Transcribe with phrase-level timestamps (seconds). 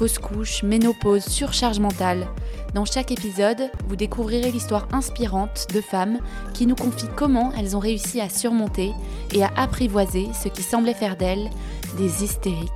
[0.00, 2.26] fausse couche, ménopause, surcharge mentale.
[2.72, 6.20] Dans chaque épisode, vous découvrirez l'histoire inspirante de femmes
[6.54, 8.92] qui nous confient comment elles ont réussi à surmonter
[9.34, 11.50] et à apprivoiser ce qui semblait faire d'elles
[11.98, 12.70] des hystériques.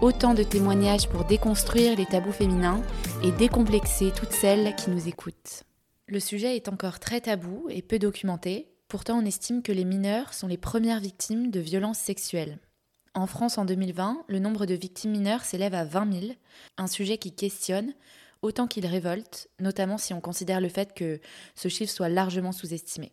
[0.00, 2.80] Autant de témoignages pour déconstruire les tabous féminins
[3.22, 5.64] et décomplexer toutes celles qui nous écoutent.
[6.06, 10.32] Le sujet est encore très tabou et peu documenté, pourtant on estime que les mineurs
[10.32, 12.58] sont les premières victimes de violences sexuelles.
[13.16, 16.32] En France, en 2020, le nombre de victimes mineures s'élève à 20 000,
[16.76, 17.94] un sujet qui questionne
[18.42, 21.18] autant qu'il révolte, notamment si on considère le fait que
[21.54, 23.12] ce chiffre soit largement sous-estimé.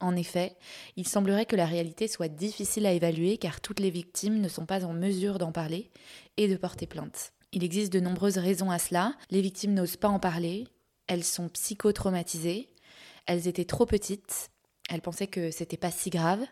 [0.00, 0.56] En effet,
[0.96, 4.66] il semblerait que la réalité soit difficile à évaluer car toutes les victimes ne sont
[4.66, 5.92] pas en mesure d'en parler
[6.36, 7.32] et de porter plainte.
[7.52, 9.14] Il existe de nombreuses raisons à cela.
[9.30, 10.66] Les victimes n'osent pas en parler,
[11.06, 12.70] elles sont psychotraumatisées,
[13.26, 14.50] elles étaient trop petites,
[14.92, 16.44] elles pensaient que c'était pas si grave,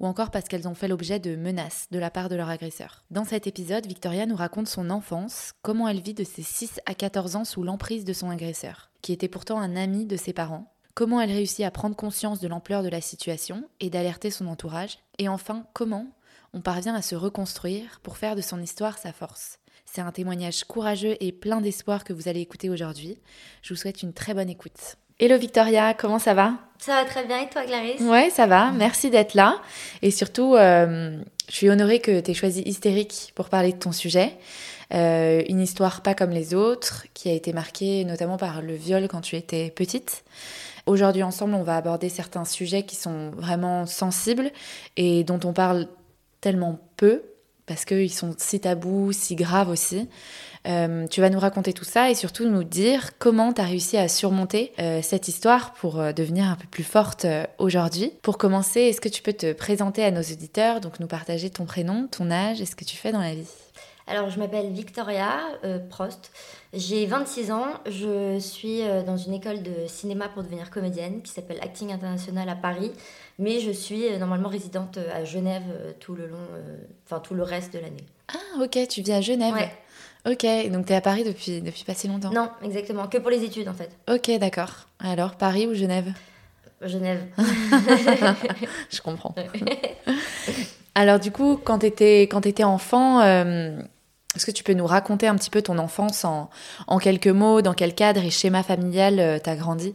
[0.00, 3.04] ou encore parce qu'elles ont fait l'objet de menaces de la part de leur agresseur.
[3.12, 6.94] Dans cet épisode, Victoria nous raconte son enfance, comment elle vit de ses 6 à
[6.94, 10.74] 14 ans sous l'emprise de son agresseur, qui était pourtant un ami de ses parents,
[10.94, 14.98] comment elle réussit à prendre conscience de l'ampleur de la situation et d'alerter son entourage,
[15.18, 16.08] et enfin comment
[16.52, 19.58] on parvient à se reconstruire pour faire de son histoire sa force.
[19.84, 23.20] C'est un témoignage courageux et plein d'espoir que vous allez écouter aujourd'hui.
[23.62, 24.96] Je vous souhaite une très bonne écoute.
[25.20, 26.54] Hello Victoria, comment ça va?
[26.78, 28.00] Ça va très bien et toi Clarisse?
[28.00, 29.60] Ouais, ça va, merci d'être là.
[30.02, 33.92] Et surtout, euh, je suis honorée que tu aies choisi Hystérique pour parler de ton
[33.92, 34.36] sujet.
[34.92, 39.06] Euh, une histoire pas comme les autres, qui a été marquée notamment par le viol
[39.06, 40.24] quand tu étais petite.
[40.86, 44.50] Aujourd'hui ensemble, on va aborder certains sujets qui sont vraiment sensibles
[44.96, 45.86] et dont on parle
[46.40, 47.22] tellement peu
[47.66, 50.08] parce qu'ils sont si tabous, si graves aussi.
[50.66, 53.98] Euh, tu vas nous raconter tout ça et surtout nous dire comment tu as réussi
[53.98, 57.26] à surmonter euh, cette histoire pour euh, devenir un peu plus forte
[57.58, 58.12] aujourd'hui.
[58.22, 61.66] Pour commencer, est-ce que tu peux te présenter à nos auditeurs, donc nous partager ton
[61.66, 63.48] prénom, ton âge et ce que tu fais dans la vie?
[64.06, 65.38] Alors, je m'appelle Victoria
[65.88, 66.30] Prost.
[66.74, 67.68] J'ai 26 ans.
[67.86, 72.54] Je suis dans une école de cinéma pour devenir comédienne qui s'appelle Acting International à
[72.54, 72.92] Paris.
[73.38, 75.62] Mais je suis normalement résidente à Genève
[76.00, 76.46] tout le long,
[77.06, 78.04] enfin tout le reste de l'année.
[78.28, 79.54] Ah, ok, tu vis à Genève.
[79.54, 79.70] Ouais.
[80.26, 83.30] Ok, donc tu es à Paris depuis, depuis pas si longtemps Non, exactement, que pour
[83.30, 83.90] les études en fait.
[84.10, 84.86] Ok, d'accord.
[84.98, 86.12] Alors, Paris ou Genève?
[86.80, 87.20] Genève.
[88.90, 89.34] Je comprends.
[90.94, 93.78] Alors, du coup, quand tu étais, étais, enfant, euh,
[94.34, 96.50] est-ce que tu peux nous raconter un petit peu ton enfance en,
[96.86, 99.94] en quelques mots Dans quel cadre et schéma familial euh, tu as grandi?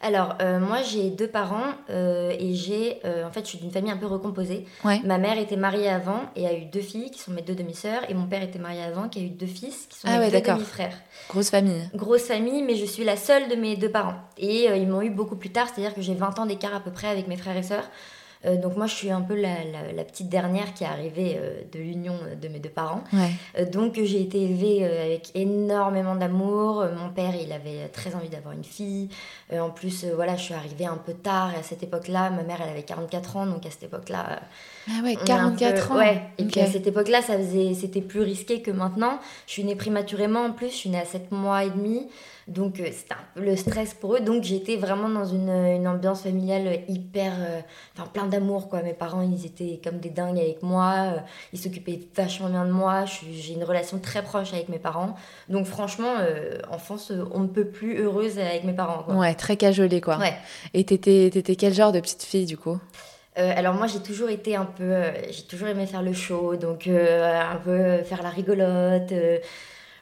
[0.00, 3.00] Alors, euh, moi, j'ai deux parents euh, et j'ai.
[3.04, 4.66] Euh, en fait, je suis d'une famille un peu recomposée.
[4.84, 8.02] Ma mère était mariée avant et a eu deux filles qui sont mes deux demi-sœurs.
[8.08, 10.30] Et mon père était marié avant qui a eu deux fils qui sont ah mes
[10.30, 10.96] deux demi-frères.
[11.28, 11.88] Grosse famille.
[11.94, 14.16] Grosse famille, mais je suis la seule de mes deux parents.
[14.38, 16.90] Et ils m'ont eu beaucoup plus tard, c'est-à-dire que j'ai 20 ans d'écart à peu
[16.90, 17.88] près avec mes frères et sœurs.
[18.46, 21.78] Euh, donc moi, je suis un peu la, petite dernière qui est arrivée euh, de
[21.78, 23.02] l'union de mes deux parents.
[23.58, 26.84] Euh, donc j'ai été élevée avec énormément d'amour.
[26.96, 29.08] Mon père, il avait très envie d'avoir une fille.
[29.52, 31.52] en plus, voilà, je suis arrivée un peu tard.
[31.54, 33.46] Et à cette époque-là, ma mère, elle avait 44 ans.
[33.46, 34.40] Donc à cette époque-là...
[34.88, 36.22] ah ouais, 44 ans Ouais.
[36.38, 37.74] Et puis à cette époque-là, ça faisait...
[37.74, 39.18] c'était plus risqué que maintenant.
[39.46, 40.68] Je suis née prématurément en plus.
[40.68, 42.08] Je suis née à 7 mois et demi.
[42.48, 44.20] Donc euh, c'était un peu le stress pour eux.
[44.20, 47.32] Donc j'étais vraiment dans une, une, ambiance familiale hyper...
[47.40, 47.60] Euh,
[47.96, 48.82] enfin plein d'amour quoi.
[48.82, 50.92] Mes parents ils étaient comme des dingues avec moi.
[50.94, 51.18] Euh,
[51.52, 53.04] ils s'occupaient vachement bien de moi.
[53.04, 55.16] J'ai une relation très proche avec mes parents.
[55.48, 56.14] Donc franchement,
[56.70, 59.02] enfance, on ne peut plus heureuse avec mes parents.
[59.02, 59.14] Quoi.
[59.14, 60.18] Ouais, très cajolée quoi.
[60.18, 60.34] Ouais.
[60.72, 62.78] Et t'étais, étais quel genre de petite fille du coup?
[63.36, 67.56] Alors moi j'ai toujours été un peu, j'ai toujours aimé faire le show, donc un
[67.56, 69.12] peu faire la rigolote,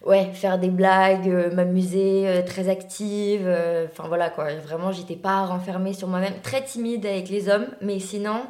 [0.06, 3.42] ouais, faire des blagues, euh, m'amuser, euh, très active.
[3.44, 7.66] Euh, enfin voilà quoi, vraiment j'étais pas renfermée sur moi-même, très timide avec les hommes,
[7.80, 8.42] mais sinon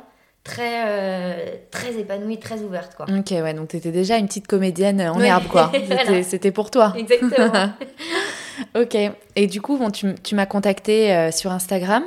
[0.43, 3.07] très très épanouie, très ouverte quoi.
[3.09, 5.73] Ok ouais, donc t'étais déjà une petite comédienne en herbe quoi.
[6.23, 6.93] C'était pour toi.
[6.99, 7.71] Exactement.
[8.79, 8.97] ok,
[9.37, 12.05] et du coup bon, tu, tu m'as contacté sur Instagram.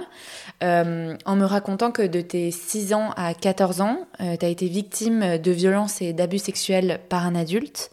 [0.62, 5.40] en me racontant que de tes 6 ans à 14 ans, tu as été victime
[5.40, 7.90] de violences et d'abus sexuels par un adulte.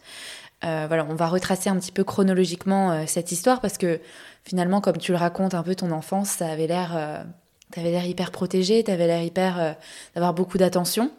[0.65, 3.99] Euh, voilà, on va retracer un petit peu chronologiquement euh, cette histoire parce que
[4.43, 7.23] finalement, comme tu le racontes un peu ton enfance, ça avait l'air, euh,
[7.71, 9.75] t'avais l'air hyper protégé, t'avais l'air hyper
[10.15, 11.11] d'avoir beaucoup d'attention.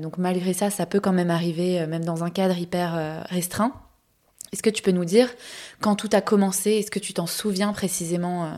[0.00, 3.72] donc malgré ça, ça peut quand même arriver, même dans un cadre hyper restreint.
[4.52, 5.28] Est-ce que tu peux nous dire
[5.80, 8.52] quand tout a commencé Est-ce que tu t'en souviens précisément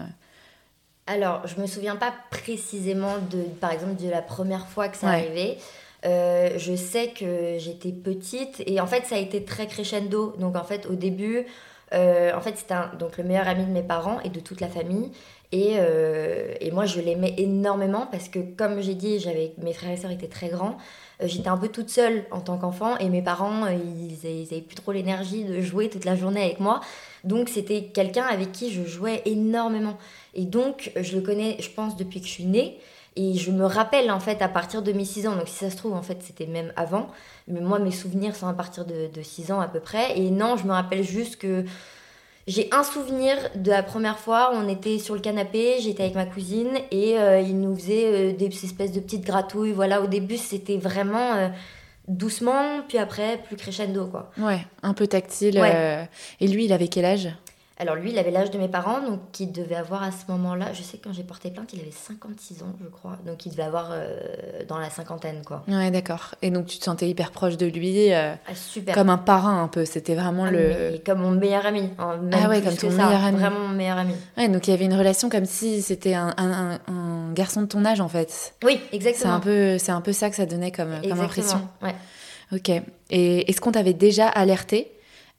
[1.07, 5.09] Alors, je me souviens pas précisément de, par exemple, de la première fois que ça
[5.09, 5.59] arrivait.
[6.05, 10.35] Euh, je sais que j'étais petite et en fait ça a été très crescendo.
[10.39, 11.47] Donc en fait au début,
[11.95, 14.69] euh, en fait c'était donc le meilleur ami de mes parents et de toute la
[14.69, 15.11] famille.
[15.53, 19.93] Et, euh, et moi je l'aimais énormément parce que comme j'ai dit, j'avais mes frères
[19.93, 20.77] et sœurs étaient très grands.
[21.23, 24.75] J'étais un peu toute seule en tant qu'enfant et mes parents ils, ils avaient plus
[24.75, 26.81] trop l'énergie de jouer toute la journée avec moi.
[27.23, 29.97] Donc c'était quelqu'un avec qui je jouais énormément.
[30.35, 32.79] Et donc je le connais, je pense depuis que je suis née.
[33.17, 35.71] Et je me rappelle en fait à partir de mes 6 ans, donc si ça
[35.71, 37.09] se trouve en fait c'était même avant,
[37.47, 40.19] mais moi mes souvenirs sont à partir de, de 6 ans à peu près.
[40.19, 41.65] Et non, je me rappelle juste que
[42.47, 46.27] j'ai un souvenir de la première fois, on était sur le canapé, j'étais avec ma
[46.27, 49.73] cousine et euh, il nous faisait euh, des espèces de petites gratouilles.
[49.73, 51.49] Voilà, au début c'était vraiment euh,
[52.07, 54.31] doucement, puis après plus crescendo quoi.
[54.37, 55.59] Ouais, un peu tactile.
[56.41, 57.31] Et lui, il avait quel âge?
[57.77, 60.73] Alors lui, il avait l'âge de mes parents, donc il devait avoir à ce moment-là,
[60.73, 63.19] je sais que quand j'ai porté plainte, il avait 56 ans, je crois.
[63.27, 64.21] Donc il devait avoir euh,
[64.69, 65.65] dans la cinquantaine, quoi.
[65.67, 66.37] Ouais, d'accord.
[66.41, 68.95] Et donc tu te sentais hyper proche de lui, euh, ah, super.
[68.95, 69.85] comme un parrain un peu.
[69.85, 71.01] C'était vraiment ah, le...
[71.05, 71.91] Comme mon meilleur ami.
[71.99, 73.39] Hein, ah ouais, comme ton meilleur ami.
[73.39, 74.15] Vraiment mon meilleur ami.
[74.37, 77.67] Ouais, donc il y avait une relation comme si c'était un, un, un, garçon de
[77.67, 78.55] ton âge, en fait.
[78.63, 79.33] Oui, exactement.
[79.33, 81.67] C'est un peu, c'est un peu ça que ça donnait comme, comme impression.
[81.83, 81.97] Ouais.
[82.53, 82.71] Ok.
[83.11, 84.94] Et est-ce qu'on t'avait déjà alerté?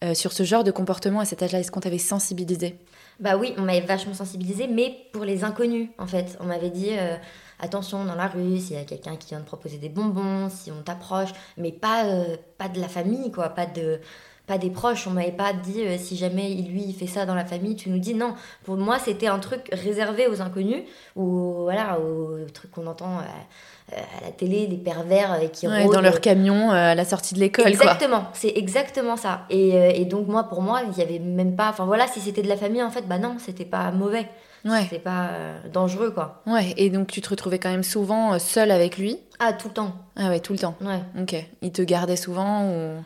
[0.05, 1.59] Euh, sur ce genre de comportement à cet âge-là?
[1.59, 2.77] Est-ce qu'on t'avait sensibilisé?
[3.19, 6.37] Bah oui, on m'avait vachement sensibilisé, mais pour les inconnus, en fait.
[6.39, 7.15] On m'avait dit euh,
[7.59, 10.71] attention dans la rue, s'il y a quelqu'un qui vient te proposer des bonbons, si
[10.71, 13.99] on t'approche, mais pas, euh, pas de la famille, quoi, pas de
[14.47, 17.45] pas des proches, on m'avait pas dit si jamais lui il fait ça dans la
[17.45, 18.35] famille, tu nous dis non.
[18.63, 20.83] Pour moi, c'était un truc réservé aux inconnus
[21.15, 23.21] ou voilà, aux trucs qu'on entend
[23.91, 27.35] à la télé des pervers euh, qui ouais, dans leur camion euh, à la sortie
[27.35, 29.41] de l'école exactement c'est exactement ça.
[29.49, 32.41] Et, et, donc moi pour moi il y avait même pas enfin voilà si c'était
[32.41, 34.27] de la famille en fait bah non c'était pas mauvais.
[34.63, 34.81] Ouais.
[34.81, 35.29] c'était pas
[35.71, 36.41] dangereux quoi.
[36.47, 39.19] Ouais et donc tu te retrouvais quand même souvent seule avec lui?
[39.37, 39.93] Ah tout le temps.
[40.15, 40.75] Ah ouais tout le temps.
[40.81, 41.01] Ouais.
[41.21, 41.35] Ok.
[41.61, 43.03] Il te gardait souvent ou?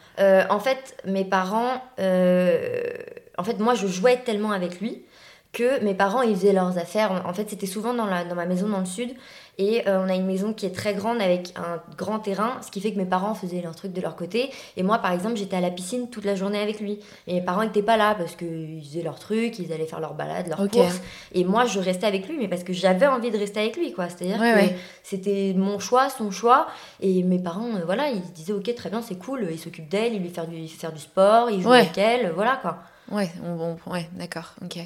[0.50, 5.04] En fait mes parents en fait moi je jouais tellement avec lui
[5.52, 7.24] que mes parents ils faisaient leurs affaires.
[7.26, 9.10] En fait c'était souvent dans, la, dans ma maison dans le sud
[9.59, 12.71] et euh, on a une maison qui est très grande avec un grand terrain, ce
[12.71, 14.50] qui fait que mes parents faisaient leur truc de leur côté.
[14.77, 17.00] Et moi, par exemple, j'étais à la piscine toute la journée avec lui.
[17.27, 20.13] Et mes parents n'étaient pas là parce qu'ils faisaient leur truc, ils allaient faire leur
[20.13, 21.01] balade, leur course.
[21.33, 23.91] Et moi, je restais avec lui, mais parce que j'avais envie de rester avec lui,
[23.91, 24.07] quoi.
[24.07, 24.73] C'est-à-dire que
[25.03, 26.67] c'était mon choix, son choix.
[27.01, 30.13] Et mes parents, euh, voilà, ils disaient, ok, très bien, c'est cool, il s'occupe d'elle,
[30.13, 32.77] il lui fait du, faire du sport, il joue avec elle, voilà, quoi.
[33.11, 34.77] Ouais, bon, ouais, d'accord, ok.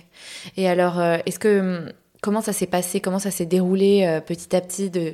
[0.57, 1.91] Et alors, euh, est-ce que hum,
[2.23, 5.13] comment ça s'est passé, comment ça s'est déroulé euh, petit à petit de,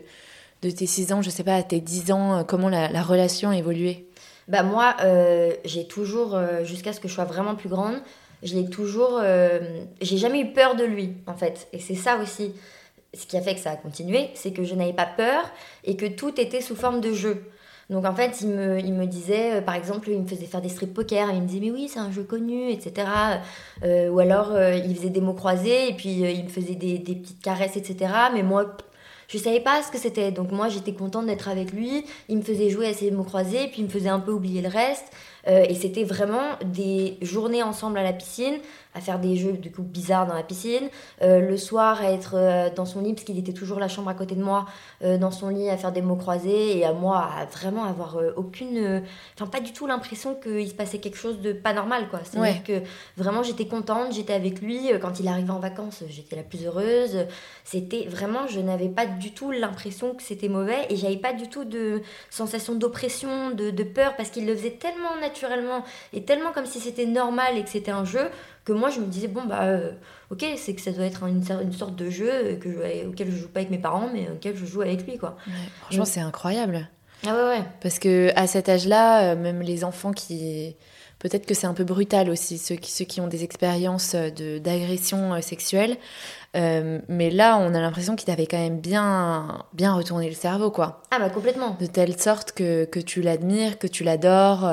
[0.61, 3.50] de tes 6 ans, je sais pas, à tes 10 ans, euh, comment la, relation
[3.50, 4.06] a évolué?
[4.47, 8.01] Bah moi, euh, j'ai toujours, jusqu'à ce que je sois vraiment plus grande,
[8.41, 9.21] je l'ai toujours,
[10.01, 12.53] j'ai jamais eu peur de lui en fait, et c'est ça aussi.
[13.15, 15.44] Ce qui a fait que ça a continué, c'est que je n'avais pas peur
[15.83, 17.44] et que tout était sous forme de jeu.
[17.89, 20.62] Donc en fait, il me, il me disait, euh, par exemple, il me faisait faire
[20.62, 23.07] des strip poker, il me disait, mais oui, c'est un jeu connu, etc.
[23.83, 27.00] Euh, ou alors, euh, il faisait des mots croisés, et puis il me faisait des,
[27.00, 28.13] des, petites caresses, etc.
[28.33, 28.77] Mais moi,
[29.27, 30.31] je savais pas ce que c'était.
[30.31, 32.06] Donc moi, j'étais contente d'être avec lui.
[32.28, 34.61] Il me faisait jouer à ses mots croisés, puis il me faisait un peu oublier
[34.61, 35.06] le reste.
[35.47, 38.59] et c'était vraiment des journées ensemble à la piscine
[38.96, 40.90] à faire des jeux du coup bizarres dans la piscine,
[41.22, 44.10] euh, le soir à être euh, dans son lit parce qu'il était toujours la chambre
[44.10, 44.66] à côté de moi,
[45.04, 48.18] euh, dans son lit à faire des mots croisés et à moi à vraiment avoir
[48.36, 49.04] aucune,
[49.36, 52.19] enfin pas du tout l'impression qu'il se passait quelque chose de pas normal quoi.
[52.24, 52.81] C'est-à-dire que
[53.16, 57.28] vraiment j'étais contente, j'étais avec lui quand il arrivait en vacances, j'étais la plus heureuse.
[57.64, 61.48] C'était vraiment, je n'avais pas du tout l'impression que c'était mauvais et j'avais pas du
[61.48, 66.52] tout de sensation d'oppression, de, de peur parce qu'il le faisait tellement naturellement et tellement
[66.52, 68.30] comme si c'était normal et que c'était un jeu
[68.66, 69.92] que moi je me disais bon bah euh,
[70.31, 73.48] ok c'est que ça doit être une, une sorte de jeu que auquel je joue
[73.50, 75.38] pas avec mes parents mais auquel je joue avec lui quoi.
[75.81, 76.90] Franchement c'est incroyable.
[77.28, 77.64] Ah ouais ouais.
[77.81, 80.76] Parce que à cet âge là euh, même les enfants qui
[81.19, 84.57] peut-être que c'est un peu brutal aussi ceux qui ceux qui ont des expériences de
[84.57, 85.97] d'agression euh, sexuelle
[86.56, 91.04] mais là, on a l'impression qu'il t'avait quand même bien, bien retourné le cerveau, quoi.
[91.11, 91.78] Ah bah complètement.
[91.80, 94.68] De telle sorte que, que tu l'admires, que tu l'adores,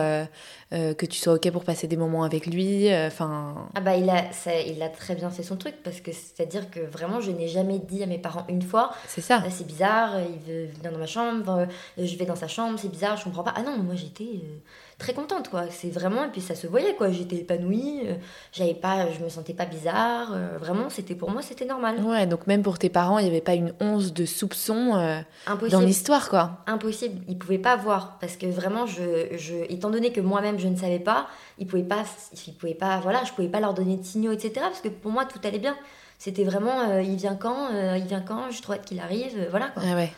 [0.73, 2.93] euh, que tu sois ok pour passer des moments avec lui.
[2.93, 3.69] Euh, enfin.
[3.77, 4.25] ah bah il a,
[4.67, 7.31] il a très bien fait son truc parce que c'est à dire que vraiment je
[7.31, 8.91] n'ai jamais dit à mes parents une fois.
[9.07, 9.45] C'est ça.
[9.49, 13.17] c'est bizarre, il veut venir dans ma chambre, je vais dans sa chambre, c'est bizarre,
[13.17, 13.55] je comprends pas.
[13.55, 14.59] Ah non, moi j'étais euh,
[14.99, 15.65] très contente quoi.
[15.71, 17.11] C'est vraiment et puis ça se voyait quoi.
[17.11, 18.03] J'étais épanouie,
[18.53, 20.35] j'avais pas, je me sentais pas bizarre.
[20.59, 22.01] vraiment c'était pour moi c'était normal.
[22.03, 25.21] Ouais, donc même pour tes parents, il n'y avait pas une once de soupçon euh,
[25.71, 26.59] dans l'histoire, quoi.
[26.67, 27.23] Impossible.
[27.29, 30.77] Ils pouvaient pas voir parce que vraiment, je, je, étant donné que moi-même je ne
[30.77, 31.27] savais pas,
[31.59, 32.05] ils pouvaient pas,
[32.47, 34.53] ils pouvaient pas, voilà, je pouvais pas leur donner de signaux, etc.
[34.61, 35.77] Parce que pour moi, tout allait bien.
[36.19, 39.47] C'était vraiment, euh, il vient quand, euh, il vient quand, je trouve qu'il arrive, euh,
[39.51, 39.83] voilà quoi.
[39.87, 40.13] Ah ouais.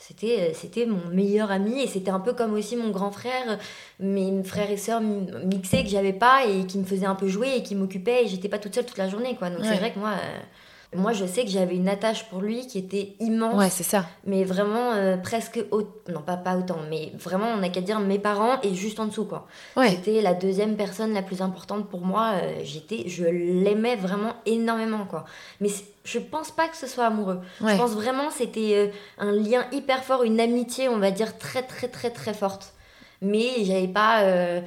[0.00, 3.58] C'était, euh, c'était mon meilleur ami et c'était un peu comme aussi mon grand frère,
[3.98, 7.26] mes frères et sœurs mi- mixés que j'avais pas et qui me faisaient un peu
[7.26, 9.50] jouer et qui m'occupaient et j'étais pas toute seule toute la journée quoi.
[9.50, 9.66] Donc Ouais.
[9.68, 12.78] c'est vrai que moi, euh, moi je sais que j'avais une attache pour lui qui
[12.78, 14.06] était immense, Ouais, c'est ça.
[14.24, 15.82] mais vraiment euh, presque au...
[16.08, 19.06] non pas pas autant, mais vraiment on n'a qu'à dire mes parents et juste en
[19.06, 19.48] dessous quoi.
[19.76, 19.90] Ouais.
[19.90, 22.34] C'était la deuxième personne la plus importante pour moi.
[22.40, 25.24] euh, J'étais, je l'aimais vraiment énormément quoi.
[25.60, 27.40] Mais c'est- je pense pas que ce soit amoureux.
[27.60, 27.72] Ouais.
[27.72, 28.86] Je pense vraiment c'était euh,
[29.18, 32.72] un lien hyper fort, une amitié, on va dire très très très très forte.
[33.20, 34.60] Mais j'avais pas, euh,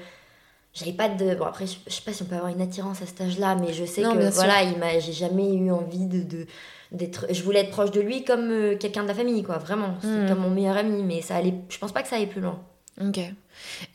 [0.73, 1.35] j'avais pas de.
[1.35, 3.55] Bon après, je, je sais pas si on peut avoir une attirance à cet âge-là,
[3.55, 6.45] mais je sais Non, que voilà, il m'a, j'ai jamais eu envie de,
[6.91, 7.27] d'être.
[7.29, 9.57] Je voulais être proche de lui comme euh, quelqu'un de la famille, quoi.
[9.57, 11.53] Vraiment, c'est comme mon meilleur ami, mais ça allait.
[11.69, 12.59] Je pense pas que ça allait plus loin.
[12.99, 13.19] Ok.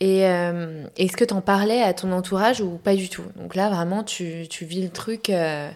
[0.01, 3.25] Et euh, est-ce que t'en parlais à ton entourage ou pas du tout?
[3.37, 5.69] Donc là, vraiment, tu, tu vis le truc euh,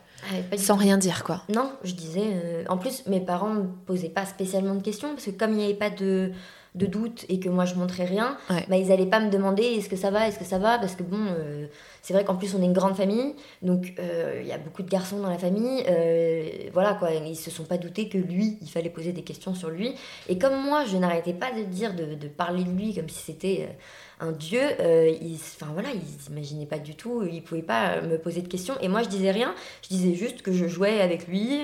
[0.52, 1.42] Ah, sans rien dire, quoi.
[1.48, 2.22] Non, je disais.
[2.24, 5.56] euh, En plus, mes parents me posaient pas spécialement de questions parce que comme il
[5.58, 6.32] n'y avait pas de,
[6.76, 8.64] de doute et que moi je montrais rien, Ouais.
[8.68, 10.94] bah, ils allaient pas me demander est-ce que ça va, est-ce que ça va parce
[10.94, 11.66] que bon, euh,
[12.02, 14.82] c'est vrai qu'en plus on est une grande famille, donc euh, il y a beaucoup
[14.84, 15.82] de garçons dans la famille.
[15.88, 19.54] euh, voilà quoi, ils se sont pas doutés que lui, il fallait poser des questions
[19.54, 19.94] sur lui.
[20.28, 23.18] Et comme moi, je n'arrêtais pas de dire, de, de parler de lui comme si
[23.22, 23.68] c'était
[24.20, 24.60] un dieu,
[25.20, 28.74] ils, enfin voilà, ils s'imaginaient pas du tout, ils pouvaient pas me poser de questions.
[28.82, 29.54] Et moi, je disais rien.
[29.82, 31.60] Je disais juste que je jouais avec lui,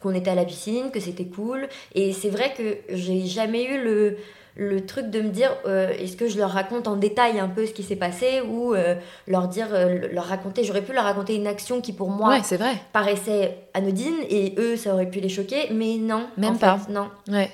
[0.00, 1.68] qu'on était à la piscine, que c'était cool.
[1.94, 4.16] Et c'est vrai que j'ai jamais eu le,
[4.60, 7.64] le truc de me dire euh, est-ce que je leur raconte en détail un peu
[7.64, 8.96] ce qui s'est passé ou euh,
[9.28, 10.64] leur dire, euh, leur raconter.
[10.64, 12.72] J'aurais pu leur raconter une action qui pour moi Ouais, c'est vrai.
[12.92, 16.26] paraissait anodine et eux, ça aurait pu les choquer, mais non.
[16.36, 16.76] Même en pas.
[16.78, 17.08] fait, non.
[17.28, 17.50] Ouais.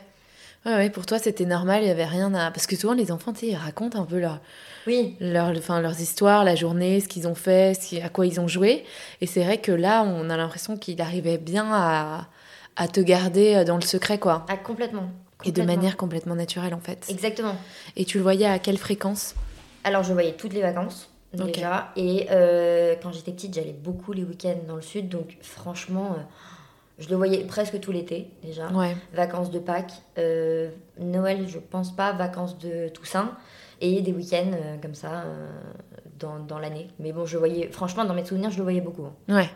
[0.65, 2.51] Ouais, ouais, pour toi, c'était normal, il y avait rien à.
[2.51, 4.41] Parce que souvent, les enfants, ils racontent un peu leur,
[4.87, 8.41] Oui, leur, enfin, leurs histoires, la journée, ce qu'ils ont fait, ce à quoi ils
[8.41, 8.83] ont joué.
[9.21, 12.29] Et c'est vrai que là, on a l'impression qu'il arrivait bien à,
[12.77, 14.47] à te garder dans le secret, quoi.
[14.49, 15.11] ah, complètement.
[15.47, 17.07] Et de manière complètement naturelle, en fait.
[17.09, 17.57] Exactement.
[17.97, 19.35] Et tu le voyais à quelle fréquence?
[19.85, 21.91] Alors, je voyais toutes les vacances, déjà.
[21.97, 25.09] Et euh, quand j'étais petite, j'allais beaucoup les week-ends dans le sud.
[25.09, 26.23] Donc, franchement, euh,
[26.99, 28.69] je le voyais presque tout l'été, déjà.
[28.73, 28.97] Ouais.
[29.13, 29.93] Vacances de Pâques.
[30.19, 32.13] euh, Noël, je pense pas.
[32.13, 33.33] Vacances de Toussaint.
[33.81, 35.25] Et des week-ends comme ça
[36.19, 36.89] dans, dans l'année.
[37.01, 39.05] Mais bon, je voyais, franchement, dans mes souvenirs, je le voyais beaucoup.
[39.05, 39.35] hein.
[39.35, 39.51] Ouais.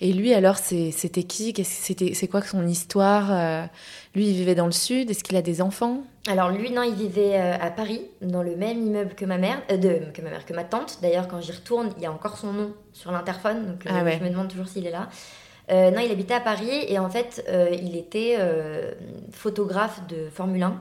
[0.00, 1.54] Et lui, alors, c'était qui?
[1.64, 3.68] C'était C'est quoi son histoire
[4.14, 5.10] Lui, il vivait dans le sud.
[5.10, 6.02] Est-ce qu'il a des enfants?
[6.28, 9.60] Alors lui, non, il vivait euh, à Paris, dans le même immeuble que ma mère,
[9.70, 10.98] euh, de, que ma mère, que ma tante.
[11.02, 14.04] D'ailleurs, quand j'y retourne, il y a encore son nom sur l'interphone, donc euh, Ah
[14.04, 14.18] ouais.
[14.18, 15.08] je me demande toujours s'il est là.
[15.70, 18.36] Euh, non, il habitait à Paris et en fait, euh, il était
[19.32, 20.74] photographe de Formule 1.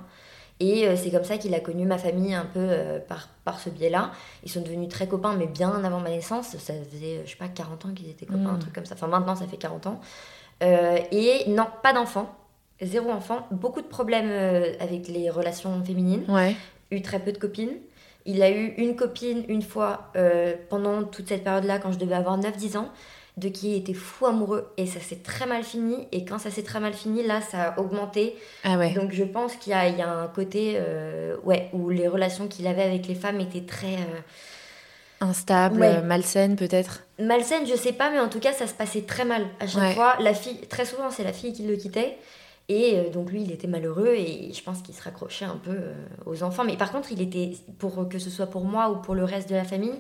[0.60, 2.68] Et c'est comme ça qu'il a connu ma famille un peu
[3.08, 4.12] par, par ce biais-là.
[4.44, 6.50] Ils sont devenus très copains, mais bien avant ma naissance.
[6.58, 8.56] Ça faisait, je sais pas, 40 ans qu'ils étaient copains, Mm.
[8.56, 8.94] un truc comme ça.
[8.94, 10.00] Enfin, maintenant, ça fait 40 ans.
[10.62, 12.30] Euh, et non, pas d'enfants.
[12.82, 13.48] Zéro enfant.
[13.52, 16.24] Beaucoup de problèmes euh, avec les relations féminines.
[16.28, 16.56] Ouais.
[16.92, 17.74] Eu très peu de copines.
[18.26, 22.16] Il a eu une copine une fois euh, pendant toute cette période-là, quand je devais
[22.16, 22.90] avoir 9-10 ans,
[23.38, 24.68] de qui il était fou amoureux.
[24.78, 26.08] Et ça s'est très mal fini.
[26.12, 28.36] Et quand ça s'est très mal fini, là, ça a augmenté.
[28.64, 28.92] Ah ouais.
[28.94, 32.08] Donc je pense qu'il y a, il y a un côté euh, ouais, où les
[32.08, 34.20] relations qu'il avait avec les femmes étaient très euh,
[35.22, 36.02] Instable, Ouais.
[36.02, 39.44] malsaine, peut-être malsaines, je sais pas, mais en tout cas ça se passait très mal.
[39.60, 39.94] À chaque Ouais.
[39.94, 42.18] fois, la fille, très souvent c'est la fille qui le quittait.
[42.70, 45.72] Et euh, donc lui, il était malheureux et je pense qu'il se raccrochait un peu
[45.72, 45.94] euh,
[46.26, 46.64] aux enfants.
[46.64, 49.50] Mais par contre, il était, pour que ce soit pour moi ou pour le reste
[49.50, 49.94] de la famille,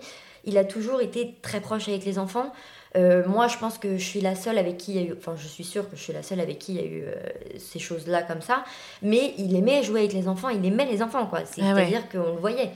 [0.46, 2.52] il a toujours été très proche avec les enfants.
[2.96, 5.14] Euh, moi, je pense que je suis la seule avec qui il y a eu,
[5.18, 7.04] enfin, je suis sûre que je suis la seule avec qui il y a eu
[7.06, 7.16] euh,
[7.58, 8.64] ces choses-là comme ça.
[9.02, 11.40] Mais il aimait jouer avec les enfants, il aimait les enfants, quoi.
[11.40, 11.48] Ah ouais.
[11.86, 12.72] C'est-à-dire qu'on le voyait.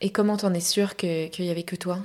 [0.00, 1.98] Et comment t'en es sûre que- qu'il y avait que toi?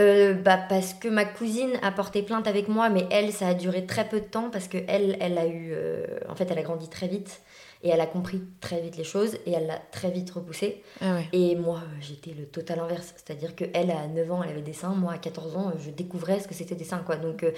[0.00, 3.54] Euh, bah parce que ma cousine a porté plainte avec moi, mais elle, ça a
[3.54, 6.58] duré très peu de temps parce que elle, elle a eu, euh, en fait, elle
[6.58, 7.42] a grandi très vite
[7.82, 10.82] et elle a compris très vite les choses et elle l'a très vite repoussé.
[11.00, 11.28] Ah ouais.
[11.32, 14.72] Et moi, j'étais le total inverse, c'est-à-dire que elle à 9 ans, elle avait des
[14.72, 17.16] seins, moi à 14 ans, je découvrais ce que c'était des seins, quoi.
[17.16, 17.50] Donc euh,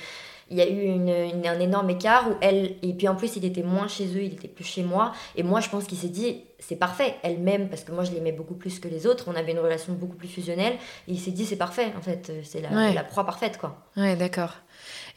[0.51, 3.37] il y a eu une, une- un énorme écart où elle, et puis en plus,
[3.37, 5.99] il était moins chez eux, il était plus chez moi, et moi, je pense qu'il
[5.99, 9.07] s'est dit, c'est parfait, elle m'aime parce que moi, je l'aimais beaucoup plus que les
[9.07, 10.75] autres, on avait une relation beaucoup plus fusionnelle,
[11.09, 12.95] et il s'est dit, c'est parfait, en fait, c'est la, Ouais.
[12.95, 13.77] la proie parfaite, quoi.
[13.97, 14.55] Ouais, d'accord.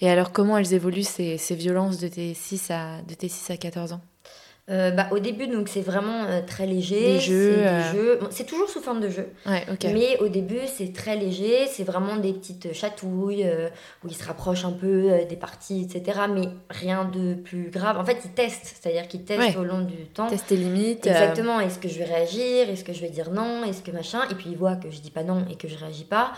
[0.02, 3.52] Et alors, comment elles évoluent ces, ces violences de tes 6 à, de tes 6
[3.52, 4.02] à 14 ans?
[4.69, 7.13] Euh, bah, au début, donc c'est vraiment euh, très léger.
[7.13, 7.91] Des jeux, C'est euh.
[7.93, 8.17] jeux.
[8.19, 9.29] Bon, c'est toujours sous forme de jeu.
[9.45, 9.65] Ouais.
[9.93, 11.67] Mais au début, c'est très léger.
[11.67, 13.50] C'est vraiment des petites chatouilles
[14.03, 16.19] où ils se rapprochent un peu des parties, etc.
[16.33, 17.97] Mais rien de plus grave.
[17.97, 18.75] En fait, ils testent.
[18.81, 19.55] C'est-à-dire qu'ils testent Ouais.
[19.55, 20.27] au long du temps.
[20.27, 21.07] Tester limites.
[21.07, 21.62] euh, Exactement.
[21.62, 22.69] Est-ce que je vais réagir?
[22.69, 23.63] Est-ce que je vais dire non?
[23.63, 24.19] Est-ce que machin?
[24.29, 26.33] Et puis ils voient que je dis pas non et que je réagis pas.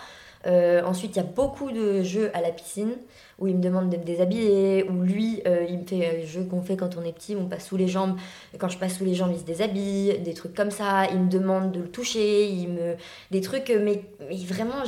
[0.47, 2.93] Euh, ensuite, il y a beaucoup de jeux à la piscine
[3.39, 6.43] où il me demande de me déshabiller, où lui, euh, il me fait euh, jeu
[6.43, 8.17] qu'on fait quand on est petit, on passe sous les jambes.
[8.53, 11.07] Et quand je passe sous les jambes, il se déshabille, des trucs comme ça.
[11.11, 12.95] Il me demande de le toucher, il me
[13.31, 14.03] des trucs, mais,
[14.45, 14.83] vraiment,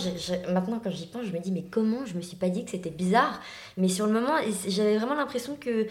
[0.49, 2.05] maintenant quand j'y pense, je me dis mais comment?
[2.05, 3.39] Je me suis pas dit que c'était bizarre
[3.77, 5.87] Mais sur le moment, j'avais vraiment l'impression que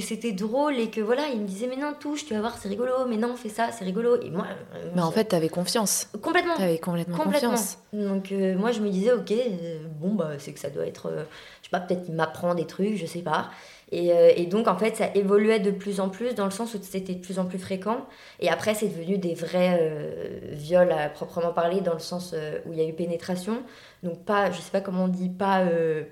[0.06, 2.68] c'était drôle et que voilà, il me disait mais non touche, tu vas voir, c'est
[2.68, 4.20] rigolo, mais non fais ça, c'est rigolo.
[4.22, 6.08] Et moi, euh, Mais en fait, t'avais confiance.
[6.20, 6.56] complètement.
[6.56, 7.50] T'avais complètement, Complètement.
[7.50, 7.78] confiance.
[7.92, 11.12] Donc euh, moi je me disais ok euh, bon bah c'est que ça doit être
[11.62, 13.50] je sais pas peut-être qu'il m'apprend des trucs je sais pas
[13.92, 16.78] et, et donc en fait ça évoluait de plus en plus dans le sens où
[16.82, 18.04] c'était de plus en plus fréquent
[18.40, 19.78] et après c'est devenu des vrais
[20.50, 22.34] viols à proprement parler dans le sens
[22.66, 23.62] où il y a eu pénétration
[24.02, 25.62] donc pas je sais pas comment on dit pas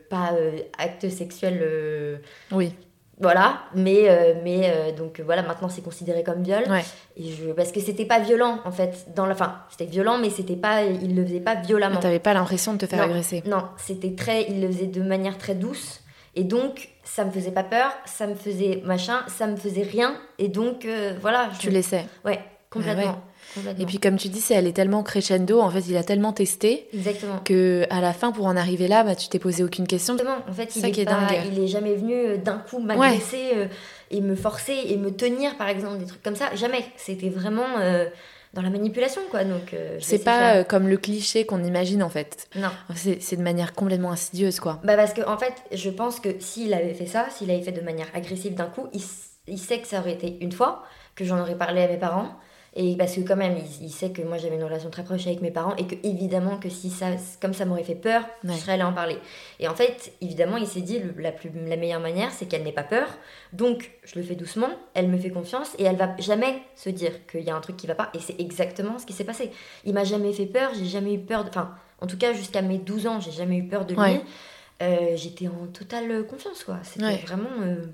[0.08, 0.30] pas
[0.78, 2.20] acte sexuel
[2.52, 2.72] Oui.
[3.20, 6.84] Voilà mais euh, mais euh, donc voilà maintenant c'est considéré comme viol Ouais.
[7.16, 10.30] et je parce que c'était pas violent en fait dans la fin c'était violent mais
[10.30, 13.04] c'était pas il le faisait pas violemment T'avais pas l'impression de te faire Non.
[13.12, 13.42] agresser.
[13.46, 16.00] non c'était très il le faisait de manière très douce
[16.34, 20.14] et donc ça me faisait pas peur ça me faisait machin ça me faisait rien
[20.38, 22.06] et donc euh, voilà je- Tu laissais.
[22.24, 22.40] ouais
[22.70, 23.31] complètement, Ah ouais.
[23.78, 26.32] Et puis comme tu dis, c'est elle est tellement crescendo, en fait, il a tellement
[26.32, 29.86] testé exactement que à la fin, pour en arriver là, bah, tu t'es posé aucune
[29.86, 30.14] question.
[30.14, 30.38] Exactement.
[30.48, 31.28] En fait, il Ça est, qui est dingue.
[31.52, 33.66] il est jamais venu euh, d'un coup m'agresser euh,
[34.10, 36.54] et me forcer et me tenir, par exemple, des trucs comme ça.
[36.54, 36.84] Jamais.
[36.96, 38.06] C'était vraiment euh,
[38.54, 39.44] dans la manipulation, quoi.
[39.44, 42.48] Donc, euh, C'est pas euh, comme le cliché qu'on imagine en fait.
[42.54, 42.68] Non.
[42.94, 44.80] C'est de manière complètement insidieuse quoi.
[44.84, 47.72] Bah parce que en fait, je pense que s'il avait fait ça, s'il avait fait
[47.72, 48.88] de manière agressive d'un coup,
[49.46, 52.28] il sait que ça aurait été une fois, que j'en aurais parlé à mes parents.
[52.74, 55.26] Et parce que quand même, il, il sait que moi j'avais une relation très proche
[55.26, 57.08] avec mes parents et que évidemment que si ça,
[57.40, 58.54] comme ça m'aurait fait peur, Ouais.
[58.54, 59.18] je serais allée en parler.
[59.60, 62.62] Et en fait, évidemment, il s'est dit le- la, plus, la meilleure manière, c'est qu'elle
[62.62, 63.08] n'ait pas peur.
[63.52, 67.26] Donc, je le fais doucement, elle me fait confiance et elle va jamais se dire
[67.26, 68.10] qu'il y a un truc qui va pas.
[68.14, 69.50] Et c'est exactement ce qui s'est passé.
[69.84, 71.44] Il m'a jamais fait peur, j'ai jamais eu peur.
[71.44, 74.00] de- Enfin, en tout cas, jusqu'à mes 12 ans, j'ai jamais eu peur de lui.
[74.00, 74.22] Ouais.
[74.82, 76.78] Euh, J'étais en totale confiance, quoi.
[76.82, 77.16] C'était Ouais.
[77.26, 77.84] vraiment euh,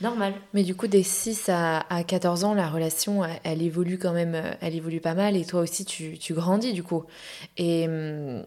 [0.00, 0.34] normal.
[0.52, 4.12] Mais du coup, des 6 à, à 14 ans, la relation, elle, elle évolue quand
[4.12, 5.36] même, euh, elle évolue pas mal.
[5.36, 7.04] Et toi aussi, tu, tu grandis du coup.
[7.56, 8.44] Et hum,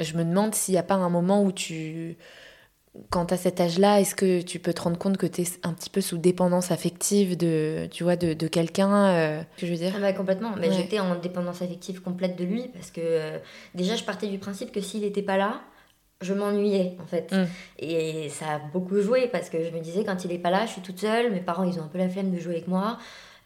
[0.00, 2.16] je me demande s'il n'y a pas un moment où tu.
[3.10, 5.74] Quand à cet âge-là, est-ce que tu peux te rendre compte que tu es un
[5.74, 9.76] petit peu sous dépendance affective de, tu vois, de, de quelqu'un euh, que je veux
[9.76, 9.92] dire?
[9.94, 10.52] Ah bah, complètement.
[10.58, 10.74] Mais Ouais.
[10.74, 13.38] j'étais en dépendance affective complète de lui parce que euh,
[13.74, 15.60] déjà, je partais du principe que s'il n'était pas là,
[16.22, 17.30] je m'ennuyais en fait.
[17.32, 17.44] Mm.
[17.78, 20.66] Et ça a beaucoup joué parce que je me disais, quand il est pas là,
[20.66, 22.68] je suis toute seule, mes parents ils ont un peu la flemme de jouer avec
[22.68, 22.98] moi.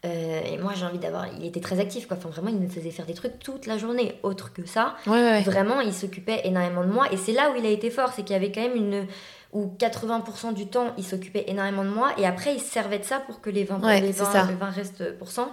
[0.03, 1.27] Euh, et moi j'ai envie d'avoir.
[1.37, 2.17] Il était très actif quoi.
[2.17, 4.15] Enfin, vraiment, il me faisait faire des trucs toute la journée.
[4.23, 5.41] Autre que ça, Ouais, ouais, ouais.
[5.41, 7.05] Vraiment, il s'occupait énormément de moi.
[7.11, 9.05] Et c'est là où il a été fort, c'est qu'il y avait quand même une...
[9.53, 12.13] Où 80% du temps, il s'occupait énormément de moi.
[12.17, 14.31] Et après, il se servait de ça pour que les 20, Ouais, les c'est 20,
[14.31, 14.47] ça.
[14.49, 15.51] le 20 reste pourcent,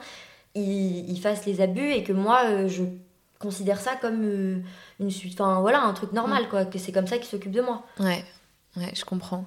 [0.54, 2.85] il, il fasse les abus et que moi, euh, je
[3.38, 4.59] considère ça comme euh,
[5.01, 5.40] une suite...
[5.40, 6.48] Enfin, voilà, un truc normal, Mm.
[6.48, 6.64] quoi.
[6.64, 7.85] Que c'est comme ça qu'il s'occupe de moi.
[8.01, 8.24] Ouais,
[8.77, 9.44] ouais, je comprends.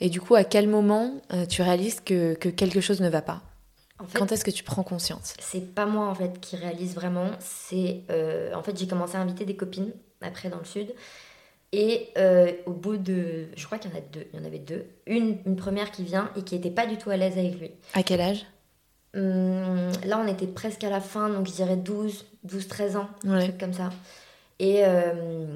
[0.00, 3.22] Et du coup, à quel moment euh, tu réalises que, que quelque chose ne va
[3.22, 3.42] pas?
[4.00, 5.34] En fait, Quand est-ce que tu prends conscience?
[5.38, 7.30] C'est pas moi, en fait, qui réalise vraiment.
[7.38, 8.02] C'est...
[8.10, 10.92] euh, en fait, j'ai commencé à inviter des copines, après, dans le sud.
[11.72, 13.46] Et euh, au bout de...
[13.56, 14.26] Je crois qu'il y en a deux.
[14.32, 14.86] Il y en avait deux.
[15.06, 17.70] Une, une première qui vient et qui était pas du tout à l'aise avec lui.
[17.94, 18.46] À quel âge?
[19.16, 23.08] Hum, là, on était presque à la fin, donc je dirais 12, 12 13 ans,
[23.26, 23.42] un Ouais.
[23.44, 23.90] truc comme ça.
[24.58, 25.46] Et, euh,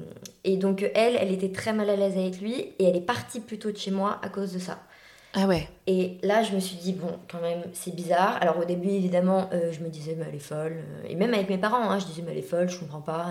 [0.43, 3.39] et donc, elle, elle était très mal à l'aise avec lui et elle est partie
[3.39, 4.79] plutôt de chez moi à cause de ça.
[5.35, 8.39] Ah ouais, Et là, je me suis dit, bon, quand même, c'est bizarre.
[8.41, 10.77] Alors, au début, évidemment, euh, je me disais, mais elle est folle.
[11.07, 13.27] Et même avec mes parents, hein, je disais, mais elle est folle, je comprends pas.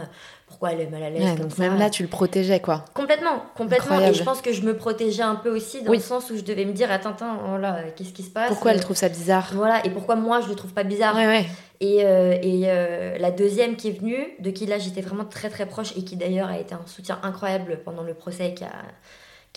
[0.47, 2.61] Pourquoi elle est mal à l'aise Ouais, comme donc ça même là, tu le protégeais,
[2.61, 2.85] quoi.
[2.95, 3.87] Complètement, complètement.
[3.97, 4.15] Incroyable.
[4.15, 5.97] Et je pense que je me protégeais un peu aussi dans Oui.
[5.97, 8.47] le sens où je devais me dire, attends, attends, oh là, qu'est-ce qui se passe?
[8.47, 9.51] Pourquoi elle trouve ça bizarre?
[9.55, 11.17] Voilà, et pourquoi moi, je le trouve pas bizarre?
[11.17, 11.47] Ouais, ouais.
[11.81, 15.51] et, euh, et euh, la deuxième qui est venue, de qui là j'étais vraiment très
[15.51, 18.71] très proche et qui d'ailleurs a été un soutien incroyable pendant le procès, qui a,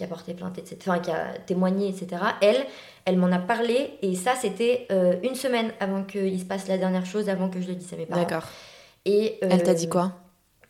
[0.01, 2.65] qui a porté plainte, etc., enfin qui a témoigné, etc., elle,
[3.05, 6.79] elle m'en a parlé et ça c'était euh, une semaine avant qu'il se passe la
[6.79, 8.21] dernière chose, avant que je le dise à mes parents.
[8.21, 8.43] D'accord.
[9.05, 10.13] Et, euh, Elle t'a dit quoi?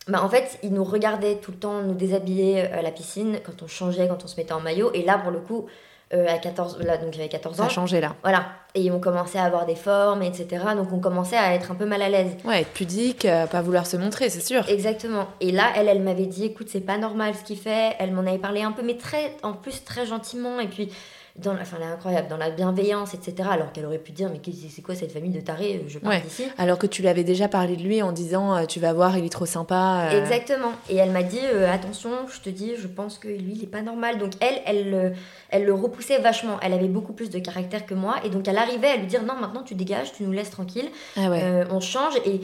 [0.06, 3.38] bah, En fait, ils nous regardaient tout le temps, nous déshabiller euh, à la piscine,
[3.42, 4.90] quand on changeait, quand on se mettait en maillot.
[4.92, 5.66] Et là, pour le coup,
[6.14, 7.66] euh, à 14, là, donc j'avais 14 Ça ans.
[7.66, 8.14] a changé là.
[8.22, 8.46] Voilà.
[8.74, 10.46] Et on commençait à avoir des formes, etc.
[10.76, 12.32] Donc on commençait à être un peu mal à l'aise.
[12.44, 14.68] Ouais, être pudique, euh, pas vouloir se montrer, c'est sûr.
[14.68, 15.26] Exactement.
[15.40, 17.94] Et là, elle, elle m'avait dit, écoute, c'est pas normal ce qu'il fait.
[17.98, 20.58] Elle m'en avait parlé un peu, mais très, en plus très gentiment.
[20.60, 20.90] Et puis,
[21.36, 23.48] dans la, enfin, elle est incroyable, dans la bienveillance, etc.
[23.50, 26.44] Alors qu'elle aurait pu dire, mais c'est quoi cette famille de tarés Je pars d'ici.
[26.58, 29.16] Alors que tu lui avais déjà parlé de lui en disant, euh, tu vas voir,
[29.16, 30.10] il est trop sympa.
[30.10, 30.20] Euh.
[30.22, 30.72] Exactement.
[30.90, 33.70] Et elle m'a dit, euh, attention, je te dis, je pense que lui, il est
[33.70, 34.18] pas normal.
[34.18, 35.14] Donc elle, elle,
[35.48, 36.58] elle le repoussait vachement.
[36.60, 38.16] Elle avait beaucoup plus de caractère que moi.
[38.24, 40.90] Et donc elle arrivait à lui dire, non, maintenant tu dégages, tu nous laisses tranquille.
[41.16, 41.30] Ah
[41.70, 42.14] on change.
[42.26, 42.42] Et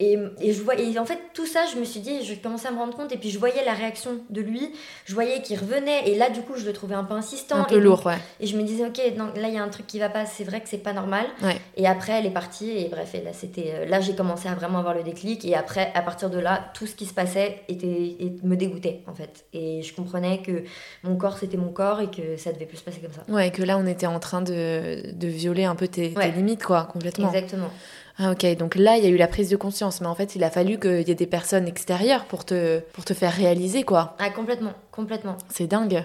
[0.00, 2.68] et, et, je vois, et en fait, tout ça, je me suis dit, je commençais
[2.68, 4.72] à me rendre compte, et puis je voyais la réaction de lui,
[5.04, 7.56] je voyais qu'il revenait, et là, du coup, je le trouvais un peu insistant.
[7.56, 8.18] Un peu lourd, ouais.
[8.38, 10.24] Et je me disais, ok, donc, là, il y a un truc qui va pas,
[10.24, 11.26] c'est vrai que c'est pas normal.
[11.76, 14.54] Et après, elle est partie, et bref, et là, c'était, euh, là, j'ai commencé à
[14.54, 17.62] vraiment avoir le déclic, et après, à partir de là, tout ce qui se passait
[17.68, 19.46] était, me dégoûtait, en fait.
[19.52, 20.62] Et je comprenais que
[21.02, 23.24] mon corps, c'était mon corps, et que ça devait plus se passer comme ça.
[23.28, 26.30] Ouais, et que là, on était en train de, de violer un peu tes, tes
[26.30, 27.32] limites, quoi, complètement.
[27.32, 27.70] Exactement.
[28.20, 30.34] Ah ok, donc là il y a eu la prise de conscience, mais en fait
[30.34, 33.84] il a fallu qu'il y ait des personnes extérieures pour te, pour te faire réaliser
[33.84, 34.16] quoi.
[34.18, 35.36] Ah complètement, complètement.
[35.48, 36.04] C'est dingue.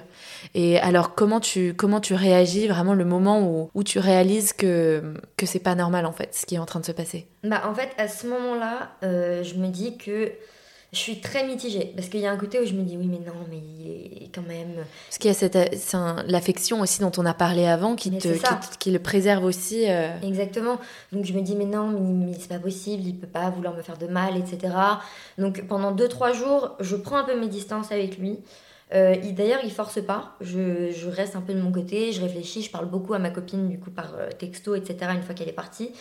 [0.54, 5.16] Et alors comment tu, comment tu réagis vraiment le moment où, où tu réalises que,
[5.38, 7.28] que c'est pas normal en fait ce qui est en train de se passer?
[7.44, 10.32] Bah en fait à ce moment-là, euh, je me dis que
[10.94, 13.08] je suis très mitigée parce qu'il y a un côté où je me dis oui
[13.08, 15.58] mais non mais quand même parce qu'il y a cette
[16.28, 18.28] l'affection aussi dont on a parlé avant qui te
[18.78, 20.10] qui, le préserve aussi euh.
[20.22, 20.80] exactement
[21.12, 23.82] donc je me dis mais non mais, c'est pas possible il peut pas vouloir me
[23.82, 24.74] faire de mal etc
[25.38, 28.40] donc pendant 2-3 jours je prends un peu mes distances avec lui
[28.94, 30.36] euh, D'ailleurs, il force pas.
[30.40, 33.32] Je, je, reste un peu de mon côté, je réfléchis, je parle beaucoup à ma
[33.32, 35.12] copine du coup par euh, texto, etc.
[35.16, 35.92] Une fois qu'elle est partie.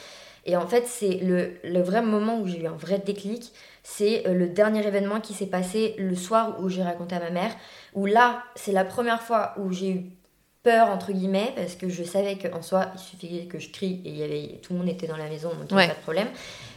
[0.45, 4.27] Et en fait, c'est le, le, vrai moment où j'ai eu un vrai déclic c'est
[4.27, 7.55] euh, le dernier événement qui s'est passé le soir où j'ai raconté à ma mère,
[7.95, 10.11] où là, c'est la première fois où j'ai eu
[10.63, 14.11] peur entre guillemets parce que je savais qu'en soi il suffisait que je crie et
[14.11, 15.99] il y avait tout le monde était dans la maison donc il n'y avait pas
[15.99, 16.29] de problème.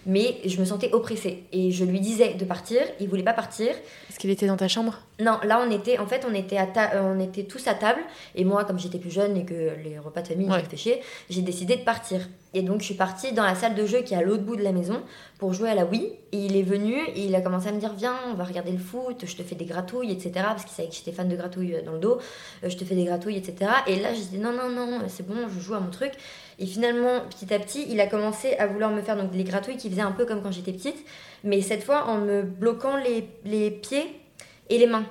[0.07, 2.81] Mais je me sentais oppressée et je lui disais de partir.
[2.99, 3.69] Il voulait pas partir.
[4.09, 4.99] Est-ce qu'il était dans ta chambre?
[5.19, 6.67] Non là on était en fait on était à
[7.03, 8.01] on était tous à table.
[8.33, 11.01] Et moi comme j'étais plus jeune et que les repas de famille me fait chier
[11.29, 12.21] j'ai décidé de partir
[12.55, 14.55] et donc je suis partie dans la salle de jeu qui est à l'autre bout
[14.55, 15.03] de la maison
[15.39, 16.13] pour jouer à la Wii.
[16.31, 18.71] Et il est venu et il a commencé à me dire Viens, on va regarder
[18.71, 20.31] le foot, je te fais des gratouilles, etc.
[20.35, 22.17] Parce qu'il savait que j'étais fan de gratouilles euh, dans le dos.
[22.63, 23.69] Euh, je te fais des gratouilles, etc.
[23.87, 26.13] Et là, je dis Non, non, non, c'est bon, je joue à mon truc.
[26.57, 29.77] Et finalement, petit à petit, il a commencé à vouloir me faire donc les gratouilles
[29.77, 31.05] qui faisaient un peu comme quand j'étais petite,
[31.43, 34.21] mais cette fois en me bloquant les pieds
[34.69, 35.05] et les mains.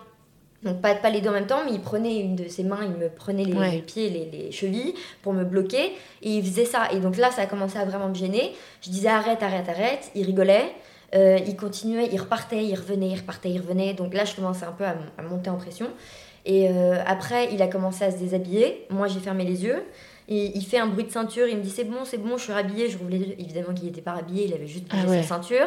[0.64, 2.80] Donc pas, pas les deux en même temps, mais il prenait une de ses mains,
[2.82, 6.90] il me prenait les, pieds, les, les, chevilles pour me bloquer, et il faisait ça.
[6.92, 8.52] Et donc là, ça a commencé à vraiment me gêner.
[8.80, 10.10] Je disais arrête, arrête, arrête.
[10.14, 10.72] Il rigolait,
[11.14, 13.92] euh, il continuait, il repartait, il revenait, il repartait, il revenait.
[13.92, 15.88] Donc là, je commençais un peu à, monter en pression.
[16.46, 18.86] Et euh, après, il a commencé à se déshabiller.
[18.90, 19.82] Moi, j'ai fermé les yeux.
[20.26, 22.44] Et il fait un bruit de ceinture, il me dit c'est bon, c'est bon, je
[22.44, 22.88] suis rhabillée.
[22.88, 23.34] Je rouvre les yeux.
[23.38, 25.66] Évidemment qu'il n'était pas rhabillé, il avait juste ah sa ceinture.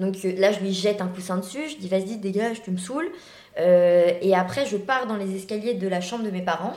[0.00, 2.78] Donc euh, là, je lui jette un coussin dessus, je dis vas-y, dégage, tu me
[2.78, 3.10] saoules.
[3.58, 6.74] Euh, et après, je pars dans les escaliers de la chambre de mes parents.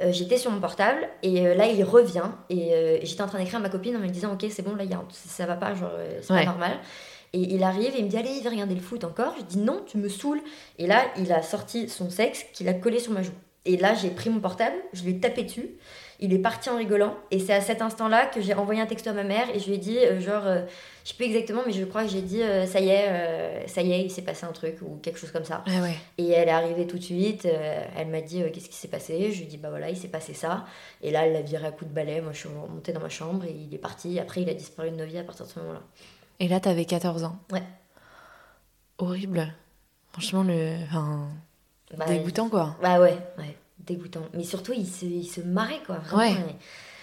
[0.00, 3.56] Euh, j'étais sur mon portable et euh, là il revient et j'étais en train d'écrire
[3.56, 5.74] à ma copine en me disant ok c'est bon là y a, ça va pas
[5.74, 5.90] genre
[6.22, 6.78] c'est pas normal.
[7.32, 9.34] Et il arrive et il me dit allez il va regarder le foot encore.
[9.38, 10.40] Je dis non tu me saoules.
[10.78, 13.32] Et là il a sorti son sexe qu'il a collé sur ma joue.
[13.64, 15.68] Et là j'ai pris mon portable je lui ai tapé dessus
[16.20, 17.14] il est parti en rigolant.
[17.30, 19.66] Et c'est à cet instant-là que j'ai envoyé un texto à ma mère et je
[19.66, 20.64] lui ai dit, euh, genre, euh,
[21.04, 23.82] je sais plus exactement, mais je crois que j'ai dit, euh, ça y est, ça
[23.82, 25.62] y est, il s'est passé un truc ou quelque chose comme ça.
[25.66, 29.30] Ah et elle est arrivée tout de suite, elle m'a dit, qu'est-ce qui s'est passé?
[29.32, 30.64] Je lui ai dit, bah voilà, il s'est passé ça.
[31.02, 32.20] Et là, elle l'a viré à coup de balai.
[32.20, 34.18] Moi, je suis remontée dans ma chambre et il est parti.
[34.18, 35.82] Après, il a disparu de nos vies à partir de ce moment-là.
[36.40, 37.62] Et là, t'avais 14 ans Ouais.
[38.98, 39.54] Horrible.
[40.12, 40.76] Franchement, le.
[40.84, 41.28] Enfin,
[41.96, 42.76] bah, dégoûtant, quoi.
[42.82, 43.56] Bah ouais, ouais
[43.88, 44.22] dégoûtant.
[44.34, 45.96] Mais surtout, il se, il se marrait, quoi.
[46.10, 46.36] Vraiment.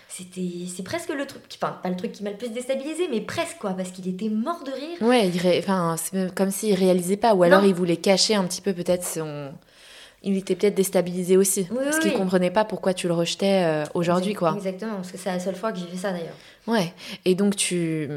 [0.08, 3.20] C'était, c'est presque le truc, enfin, pas le truc qui m'a le plus déstabilisé, mais
[3.20, 5.02] presque, quoi, parce qu'il était mort de rire.
[5.02, 8.62] Ouais, il enfin, c'est comme s'il réalisait pas, ou alors il voulait cacher un petit
[8.62, 9.52] peu peut-être son.
[10.24, 14.34] Il était peut-être déstabilisé aussi, parce qu'il comprenait pas pourquoi tu le rejetais euh, aujourd'hui,
[14.34, 14.54] quoi.
[14.56, 16.38] Exactement, parce que c'est la seule fois que j'ai fait ça d'ailleurs.
[16.68, 16.94] Ouais,
[17.26, 18.10] et donc tu.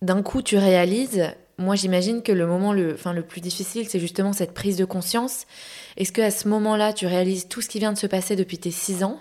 [0.00, 1.24] D'un coup, tu réalises,
[1.58, 4.84] moi j'imagine que le moment le, enfin, le plus difficile, c'est justement cette prise de
[4.84, 5.46] conscience.
[5.96, 8.58] Est-ce que à ce moment-là, tu réalises tout ce qui vient de se passer depuis
[8.58, 9.20] tes 6 ans?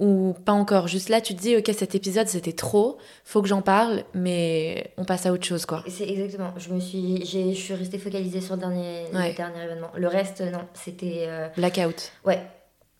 [0.00, 0.88] Ou pas encore?
[0.88, 4.92] Juste là, tu te dis, ok, cet épisode c'était trop, faut que j'en parle, mais
[4.96, 5.84] on passe à autre chose, quoi.
[5.86, 6.52] C'est exactement.
[6.58, 9.04] Je me suis, je suis restée focalisée sur le dernier,
[9.36, 9.90] dernier événement.
[9.96, 11.26] Le reste, non, c'était.
[11.28, 12.10] Euh, Blackout.
[12.24, 12.42] Ouais,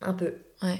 [0.02, 0.34] un peu.
[0.62, 0.78] Ouais.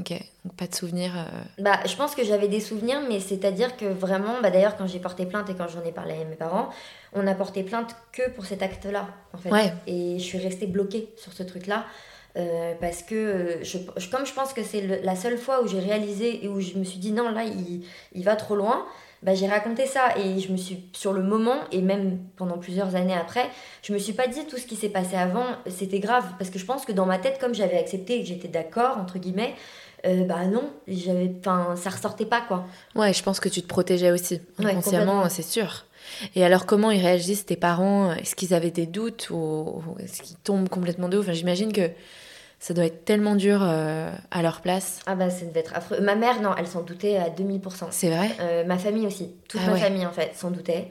[0.00, 0.12] Ok,
[0.44, 1.12] donc pas de souvenirs.
[1.16, 1.62] Euh.
[1.62, 4.98] Bah, je pense que j'avais des souvenirs, mais c'est-à-dire que vraiment, bah, d'ailleurs, quand j'ai
[4.98, 6.70] porté plainte et quand j'en ai parlé à mes parents,
[7.12, 9.72] on a porté plainte que pour cet acte-là, en fait.
[9.86, 11.84] Et je suis restée bloquée sur ce truc-là.
[12.36, 15.80] Euh, parce que euh, je, comme je pense que c'est la seule fois où j'ai
[15.80, 18.86] réalisé et où je me suis dit non là il, il va trop loin
[19.22, 22.94] bah, j'ai raconté ça et je me suis, sur le moment, et même pendant plusieurs
[22.94, 23.50] années après,
[23.82, 26.24] je me suis pas dit tout ce qui s'est passé avant, c'était grave.
[26.38, 28.96] Parce que je pense que dans ma tête, comme j'avais accepté et que j'étais d'accord,
[28.96, 29.54] entre guillemets,
[30.06, 32.66] euh, bah non, j'avais, enfin, ça ressortait pas quoi.
[32.94, 35.84] Ouais, je pense que tu te protégeais aussi, inconsciemment, c'est sûr.
[36.34, 38.12] Et alors, comment ils réagissent tes parents?
[38.12, 41.90] Est-ce qu'ils avaient des doutes ou est-ce qu'ils tombent complètement de haut enfin, J'imagine que
[42.58, 45.00] ça doit être tellement dur euh, à leur place.
[45.06, 46.00] Ah bah ça devait être affreux.
[46.00, 47.86] Ma mère, non, elle s'en doutait à 2000%.
[47.90, 48.30] C'est vrai?
[48.40, 49.30] Euh, Ma famille aussi.
[49.48, 50.90] Toute ah ma famille, en fait, s'en doutait.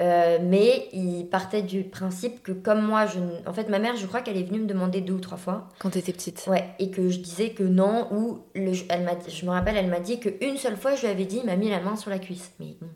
[0.00, 3.18] Euh, mais il partait du principe que comme moi, je...
[3.46, 5.68] en fait, ma mère, je crois qu'elle est venue me demander deux ou trois fois.
[5.78, 8.72] Quand tu étais petite Ouais, et que je disais que non, ou le...
[8.88, 9.12] elle m'a...
[9.28, 11.56] je me rappelle, elle m'a dit qu'une seule fois, je lui avais dit, il m'a
[11.56, 12.52] mis la main sur la cuisse.
[12.60, 12.88] Mais bon,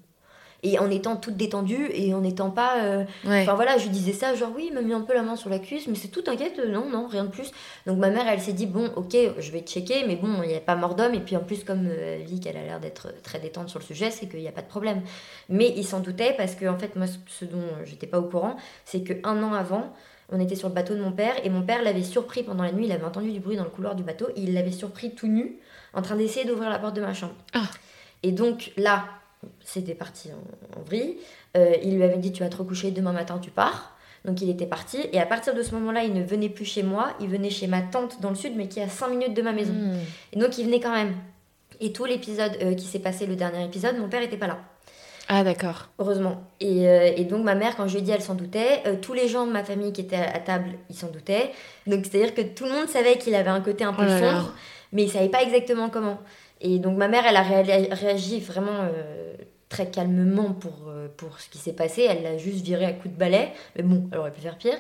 [0.64, 2.82] et en étant toute détendue et en n'étant pas.
[2.82, 5.36] Euh, enfin voilà, je disais ça, genre oui, il m'a mis un peu la main
[5.36, 7.52] sur la cuisse, mais c'est tout, t'inquiète, euh, non, non, rien de plus.
[7.86, 10.56] Donc ma mère, elle s'est dit, bon, ok, je vais checker, mais bon, il n'y
[10.56, 11.14] a pas mort d'homme.
[11.14, 13.78] Et puis en plus, comme euh, elle dit qu'elle a l'air d'être très détente sur
[13.78, 15.02] le sujet, c'est qu'il n'y a pas de problème.
[15.50, 18.56] Mais il s'en doutait parce que, en fait, moi, ce dont j'étais pas au courant,
[18.86, 19.92] c'est qu'un an avant,
[20.30, 22.72] on était sur le bateau de mon père et mon père l'avait surpris pendant la
[22.72, 25.14] nuit, il avait entendu du bruit dans le couloir du bateau et il l'avait surpris
[25.14, 25.58] tout nu
[25.92, 27.34] en train d'essayer d'ouvrir la porte de ma chambre.
[27.52, 27.68] Ah.
[28.22, 29.04] Et donc là,
[29.64, 31.16] c'était parti en, vrille.
[31.56, 33.96] Euh, il lui avait dit Tu vas te recoucher, demain matin tu pars.
[34.24, 34.98] Donc il était parti.
[35.12, 37.14] Et à partir de ce moment-là, il ne venait plus chez moi.
[37.20, 39.42] Il venait chez ma tante dans le sud, mais qui est à 5 minutes de
[39.42, 39.72] ma maison.
[39.72, 39.98] Hmm.
[40.32, 41.14] Et donc il venait quand même.
[41.80, 44.58] Et tout l'épisode euh, qui s'est passé, le dernier épisode, mon père n'était pas là.
[45.28, 45.88] Ah d'accord.
[45.98, 46.42] Heureusement.
[46.60, 48.82] Et, euh, et, donc ma mère, quand je lui ai dit, elle s'en doutait.
[49.00, 51.50] tous les gens de ma famille qui étaient à, table, ils s'en doutaient.
[51.86, 54.54] Donc c'est-à-dire que tout le monde savait qu'il avait un côté un peu oh sombre,
[54.92, 56.18] mais il savait pas exactement comment.
[56.60, 59.34] Et donc ma mère, elle a réagi vraiment euh,
[59.68, 62.06] très calmement pour, euh, pour ce qui s'est passé.
[62.08, 63.48] Elle l'a juste viré à coup de balai.
[63.76, 64.76] Mais bon, elle aurait pu faire pire.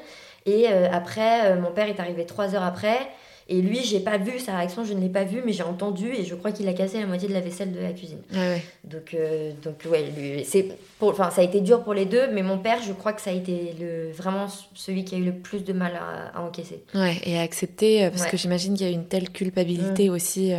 [0.46, 2.98] Et euh, après, mon père est arrivé trois heures après.
[3.46, 6.08] Et lui, j'ai pas vu sa réaction, je ne l'ai pas vu, mais j'ai entendu
[6.14, 8.20] et je crois qu'il a cassé la moitié de la vaisselle de la cuisine.
[8.34, 9.14] Ah donc,
[9.62, 10.68] donc ouais, c'est
[11.02, 13.28] enfin, ça a été dur pour les deux, mais mon père, je crois que ça
[13.28, 15.92] a été le, vraiment celui qui a eu le plus de mal
[16.34, 16.84] à, encaisser.
[16.94, 20.12] Ouais, et à accepter, parce que j'imagine qu'il y a une telle culpabilité mmh.
[20.14, 20.54] aussi.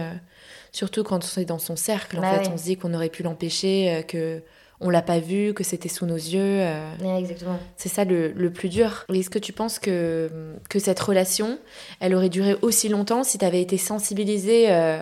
[0.75, 3.07] Surtout quand on est dans son cercle, en bah fait, on se dit qu'on aurait
[3.07, 4.43] pu l'empêcher, euh, que
[4.81, 6.41] on l'a pas vu, que c'était sous nos yeux.
[6.41, 7.17] Euh.
[7.17, 7.57] exactement.
[7.77, 9.05] C'est ça le, le, plus dur.
[9.07, 10.29] Est-ce que tu penses que,
[10.69, 11.59] que cette relation,
[12.01, 15.01] elle aurait duré aussi longtemps si tu avais été sensibilisée euh,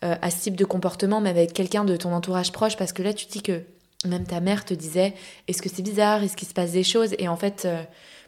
[0.00, 2.78] à ce type de comportement, mais avec quelqu'un de ton entourage proche?
[2.78, 3.60] Parce que là, tu dis que
[4.06, 5.12] même ta mère te disait
[5.48, 6.22] est-ce que c'est bizarre?
[6.22, 7.14] Est-ce qu'il se passe des choses?
[7.18, 7.68] Et en fait,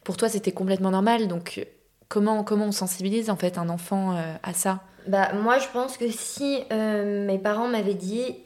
[0.04, 1.26] pour toi, c'était complètement normal.
[1.26, 1.66] Donc,
[2.08, 4.82] comment, comment on sensibilise en fait un enfant à ça?
[5.06, 8.36] Bah, moi, je pense que si euh, mes parents m'avaient dit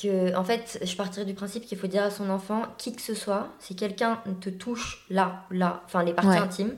[0.00, 3.02] que, en fait, je partirais du principe qu'il faut dire à son enfant, qui que
[3.02, 6.74] ce soit, si quelqu'un te touche là, là, enfin les parties intimes,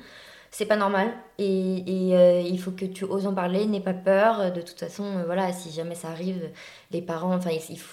[0.51, 3.93] c'est pas normal et, et euh, il faut que tu oses en parler, n'aie pas
[3.93, 4.51] peur.
[4.51, 6.41] De toute façon, euh, voilà, si jamais ça arrive,
[6.91, 7.51] les parents, enfin,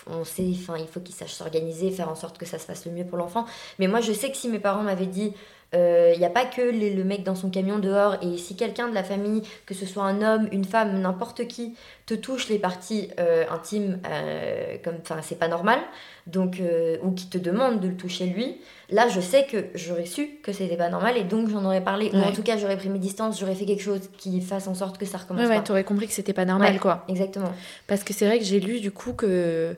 [0.08, 2.86] on sait, enfin, il faut qu'ils sachent s'organiser, faire en sorte que ça se passe
[2.86, 3.46] le mieux pour l'enfant.
[3.78, 5.34] Mais moi, je sais que si mes parents m'avaient dit,
[5.76, 8.16] il euh, n'y a pas que le mec dans son camion dehors.
[8.22, 11.76] Et si quelqu'un de la famille, que ce soit un homme, une femme, n'importe qui,
[12.06, 15.80] te touche les parties euh, intimes, euh, comme, enfin, c'est pas normal,
[16.28, 16.62] donc,
[17.04, 18.58] ou qui te demande de le toucher lui,
[18.90, 22.10] là, je sais que j'aurais su que c'était pas normal et donc j'en aurais parlé.
[22.14, 24.76] Ou en tout cas, j'aurais pris mes distances, j'aurais fait quelque chose qui fasse en
[24.76, 25.44] sorte que ça recommence.
[25.44, 27.04] Ouais, ouais, t'aurais compris que c'était pas normal, quoi.
[27.10, 27.52] Exactement.
[27.86, 29.76] Parce que c'est vrai que j'ai lu du coup que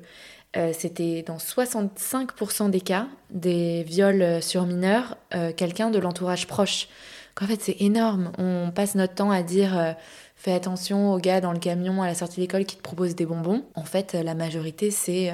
[0.56, 6.88] euh, c'était dans 65% des cas des viols sur mineurs, euh, quelqu'un de l'entourage proche.
[7.40, 8.32] En fait, c'est énorme.
[8.38, 9.92] On passe notre temps à dire euh,
[10.36, 13.26] fais attention aux gars dans le camion à la sortie d'école qui te proposent des
[13.26, 13.64] bonbons.
[13.76, 15.34] En fait, la majorité, c'est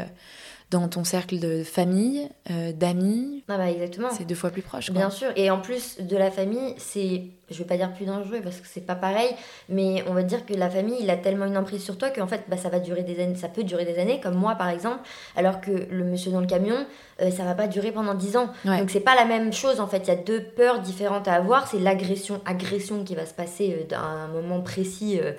[0.73, 3.43] dans ton cercle de famille, d'amis.
[3.47, 4.09] Ah bah exactement.
[4.11, 4.91] C'est deux fois plus proche.
[4.91, 5.29] Bien sûr.
[5.35, 8.67] Et en plus de la famille, c'est je vais pas dire plus dangereux parce que
[8.67, 9.29] c'est pas pareil,
[9.69, 12.27] mais on va dire que la famille, il a tellement une emprise sur toi qu'en
[12.27, 14.69] fait, bah, ça va durer des années, ça peut durer des années, comme moi par
[14.69, 14.99] exemple,
[15.35, 16.85] alors que le monsieur dans le camion,
[17.21, 18.49] euh, ça va pas durer pendant 10 ans.
[18.65, 21.33] Donc c'est pas la même chose en fait, il y a deux peurs différentes à
[21.33, 25.19] avoir, c'est l'agression, agression qui va se passer euh, à un moment précis.
[25.21, 25.33] Euh,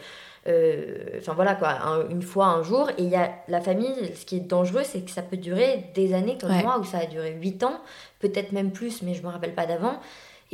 [0.46, 2.90] enfin voilà quoi, une fois, un jour.
[2.98, 5.90] Et il y a la famille, ce qui est dangereux, c'est que ça peut durer
[5.94, 7.80] des années comme moi, où ça a duré 8 ans,
[8.20, 9.98] peut-être même plus, mais je me rappelle pas d'avant.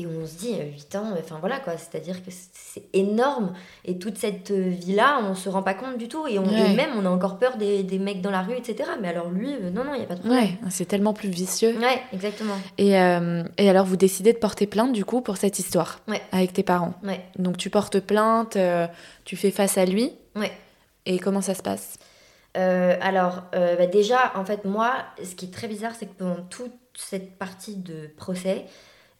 [0.01, 3.53] Et on se dit, 8 ans, enfin voilà quoi, c'est-à-dire que c'est énorme.
[3.85, 6.27] Et toute cette vie-là, on se rend pas compte du tout.
[6.27, 8.89] Et, on, même, on a encore peur des, des, mecs dans la rue, etc.
[9.01, 10.43] Mais alors lui, euh, non, non, il n'y a pas de problème.
[10.43, 11.77] Ouais, c'est tellement plus vicieux.
[11.79, 12.55] Ouais, exactement.
[12.79, 16.23] Et, euh, et, alors, vous décidez de porter plainte du coup pour cette histoire ouais.
[16.33, 16.95] avec tes parents?
[17.03, 17.21] Ouais.
[17.39, 18.87] Donc tu portes plainte, euh,
[19.27, 20.13] tu fais face à lui.
[20.35, 20.53] Ouais.
[21.05, 21.99] Et comment ça se passe?
[22.55, 26.73] Alors, bah déjà, en fait, moi, ce qui est très bizarre, c'est que pendant toute
[26.95, 28.65] cette partie de procès,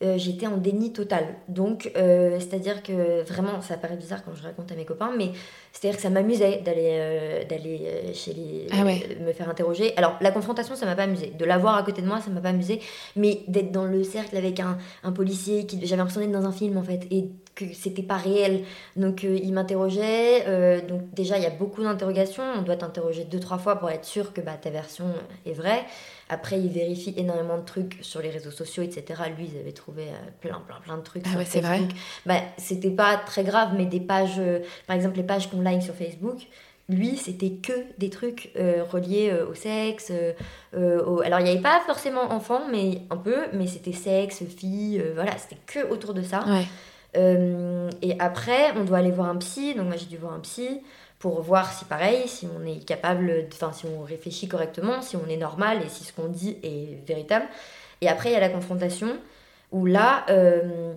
[0.03, 1.27] euh, j'étais en déni total.
[1.49, 5.33] Donc, euh, c'est-à-dire que vraiment, ça paraît bizarre quand je raconte à mes copains, mais
[5.73, 8.67] c'est-à-dire que ça m'amusait d'aller euh, d'aller chez les.
[8.73, 9.19] Ah ouais.
[9.21, 9.95] me faire interroger.
[9.99, 11.35] Alors, la confrontation, ça m'a pas amusé.
[11.39, 12.81] De l'avoir à côté de moi, ça m'a pas amusé.
[13.15, 16.53] Mais d'être dans le cercle avec un, un policier, qui j'avais l'impression d'être dans un
[16.53, 18.65] film en fait, et que c'était pas réel.
[18.97, 20.81] Donc, il m'interrogeait.
[20.89, 22.43] donc, déjà, il y a beaucoup d'interrogations.
[22.59, 25.07] On doit t'interroger deux, trois fois pour être sûr que bah, ta version
[25.47, 25.85] est vraie.
[26.29, 29.23] Après, il vérifie énormément de trucs sur les réseaux sociaux, etc.
[29.37, 31.81] Lui, ils avaient trouvé euh, plein, plein, plein de trucs Ah sur ouais, c'est vrai.
[32.25, 35.83] Bah, c'était pas très grave, mais des pages, euh, par exemple, les pages qu'on like
[35.83, 36.39] sur Facebook,
[36.89, 40.09] lui, c'était que des trucs euh, reliés euh, au sexe.
[40.11, 40.33] euh,
[40.75, 44.43] euh, au- Alors, il n'y avait pas forcément enfant, mais un peu, mais c'était sexe,
[44.57, 46.45] fille, euh, voilà, c'était que autour de ça.
[46.47, 46.65] Ouais.
[47.17, 49.75] Euh, et après, on doit aller voir un psy.
[49.75, 50.81] Donc moi, j'ai dû voir un psy
[51.19, 55.27] pour voir si pareil, si on est capable, enfin si on réfléchit correctement, si on
[55.29, 57.45] est normal et si ce qu'on dit est véritable.
[58.01, 59.09] Et après, il y a la confrontation
[59.73, 60.95] où là, euh,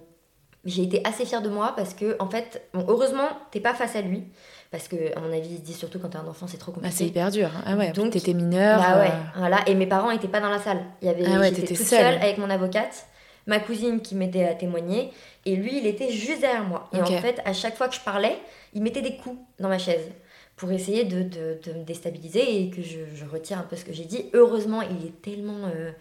[0.65, 3.97] j'ai été assez fière de moi parce que en fait, bon, heureusement, t'es pas face
[3.97, 4.23] à lui
[4.71, 6.71] parce que à mon avis, il se dit surtout quand t'es un enfant, c'est trop
[6.71, 6.95] Bah, compliqué.
[6.95, 7.49] c'est hyper dur.
[7.65, 8.79] Ah ouais, Donc, t'étais mineur.
[8.79, 9.59] Bah ouais, euh, voilà.
[9.67, 10.79] Et mes parents étaient pas dans la salle.
[11.01, 11.99] Il y avait, Ah ouais, j'étais toute seule.
[11.99, 13.05] seule avec mon avocate,
[13.47, 15.11] ma cousine qui m'aidait à témoigner,
[15.45, 16.89] et lui, il était juste derrière moi.
[16.93, 18.37] Et en fait, à chaque fois que je parlais,
[18.73, 20.09] il mettait des coups dans ma chaise
[20.55, 23.83] pour essayer de, de, de me déstabiliser et que je, je retire un peu ce
[23.83, 24.25] que j'ai dit.
[24.33, 25.91] Heureusement, il est tellement euh,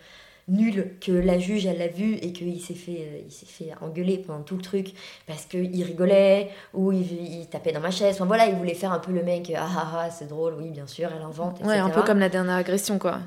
[0.48, 3.70] nul que la juge, elle l'a vu et qu'il s'est fait, euh, il s'est fait
[3.80, 4.92] engueuler pendant tout le truc
[5.26, 8.14] parce qu'il rigolait ou il, il tapait dans ma chaise.
[8.16, 10.68] Enfin voilà, il voulait faire un peu le mec, ah ah ah, c'est drôle, oui,
[10.68, 11.68] bien sûr, elle invente, etc.
[11.68, 13.20] Ouais, un peu comme la dernière agression, quoi.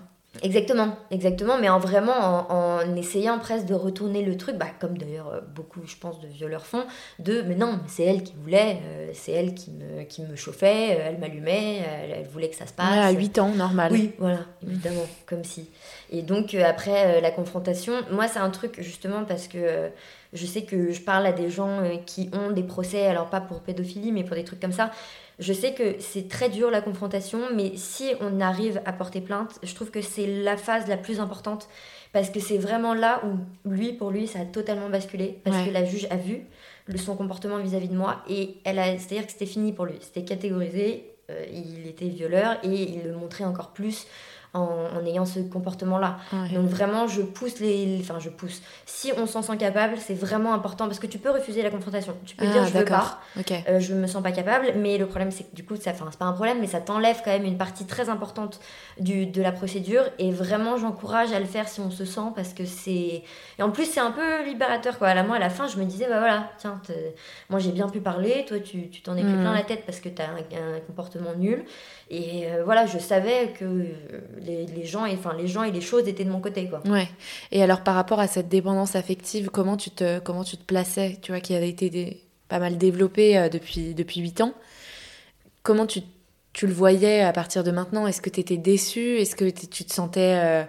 [0.43, 4.98] Exactement, exactement, mais en vraiment en, en essayant presque de retourner le truc, bah, comme
[4.98, 6.86] d'ailleurs euh, beaucoup, je pense, de violeurs font,
[7.19, 10.98] de mais non, c'est elle qui voulait, euh, c'est elle qui me, qui me chauffait,
[10.98, 12.98] euh, elle m'allumait, elle, elle voulait que ça se passe.
[12.98, 13.91] À 8 ans, normal.
[13.91, 15.69] Oui, voilà, évidemment, comme si.
[16.12, 19.89] Et donc, euh, après euh, la confrontation, moi, c'est un truc justement parce que
[20.36, 23.41] je sais que je parle à des gens euh, qui ont des procès, alors pas
[23.41, 24.91] pour pédophilie, mais pour des trucs comme ça.
[25.39, 29.60] Je sais que c'est très dur la confrontation, mais si on arrive à porter plainte,
[29.63, 31.67] je trouve que c'est la phase la plus importante
[32.13, 35.67] parce que c'est vraiment là où lui, pour lui, ça a totalement basculé parce Ouais.
[35.67, 36.45] que la juge a vu
[36.95, 40.24] son comportement vis-à-vis de moi et elle a, c'est-à-dire que c'était fini pour lui, c'était
[40.24, 44.06] catégorisé, euh, il était violeur et il le montrait encore plus
[44.56, 46.18] en, en ayant ce comportement-là.
[46.34, 46.50] Ouais.
[46.56, 47.98] Donc vraiment, je pousse les...
[48.02, 48.62] Enfin, je pousse.
[48.86, 52.15] Si on s'en sent capable, c'est vraiment important parce que tu peux refuser la confrontation.
[52.26, 52.89] Tu peux dire Ah, je veux pas.
[52.91, 53.18] d'accord.
[53.39, 53.54] Ok.
[53.70, 56.08] Euh, je me sens pas capable, mais le problème c'est que du coup, ça, enfin,
[56.10, 58.60] c'est pas un problème, mais ça t'enlève quand même une partie très importante
[59.00, 60.04] du, de la procédure.
[60.20, 63.24] Et vraiment, j'encourage à le faire si on se sent parce que c'est.
[63.60, 65.10] Et en plus, c'est un peu libérateur quoi.
[65.10, 66.82] À la, moi, à la fin, je me disais, bah voilà, tiens,
[67.50, 69.41] moi j'ai bien pu parler, toi tu tu t'en es pris Mhm.
[69.41, 70.38] plein la tête parce que t'as un,
[70.76, 71.65] un comportement nul.
[72.10, 73.86] Et euh, voilà, je savais que euh,
[74.39, 76.82] les, les gens, et, enfin, les gens et les choses étaient de mon côté quoi.
[76.86, 77.08] Ouais.
[77.52, 81.18] Et alors, par rapport à cette dépendance affective, comment tu te, comment tu te plaçais,
[81.22, 84.54] tu vois, qui avait été pas mal développée euh, depuis, depuis 8 ans?
[85.63, 86.02] Comment tu,
[86.54, 88.06] tu le voyais à partir de maintenant?
[88.06, 89.18] Est-ce que tu étais déçue?
[89.18, 90.63] Est-ce que tu te sentais, euh,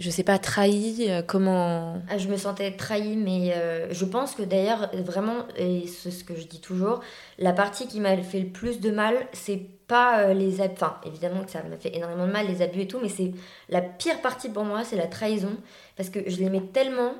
[0.00, 1.06] je sais pas, trahie?
[1.08, 2.02] Euh, Comment?
[2.10, 6.24] Ah, Je me sentais trahie, mais euh, je pense que d'ailleurs, vraiment, et c'est ce
[6.24, 6.98] que je dis toujours,
[7.38, 10.74] la partie qui m'a fait le plus de mal, c'est pas euh, les abus.
[10.74, 13.32] Enfin, évidemment que ça m'a fait énormément de mal, les abus et tout, mais c'est
[13.68, 15.56] la pire partie pour moi, c'est la trahison.
[15.96, 17.12] Parce que je l'aimais tellement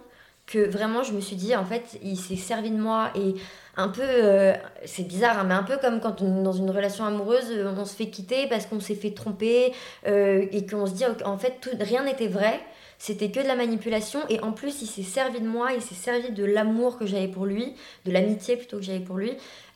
[0.46, 3.34] que vraiment, je me suis dit, en fait, il s'est servi de moi et
[3.76, 4.52] un peu, euh,
[4.84, 7.84] c'est bizarre, hein, mais un peu comme quand on- dans une relation amoureuse, euh, on
[7.84, 9.72] se fait quitter parce qu'on s'est fait tromper
[10.06, 12.60] et qu'on se dit, en fait, rien n'était vrai.
[12.98, 15.94] C'était que de la manipulation et en plus il s'est servi de moi, il s'est
[15.94, 19.32] servi de l'amour que j'avais pour lui, de l'amitié plutôt que j'avais pour lui,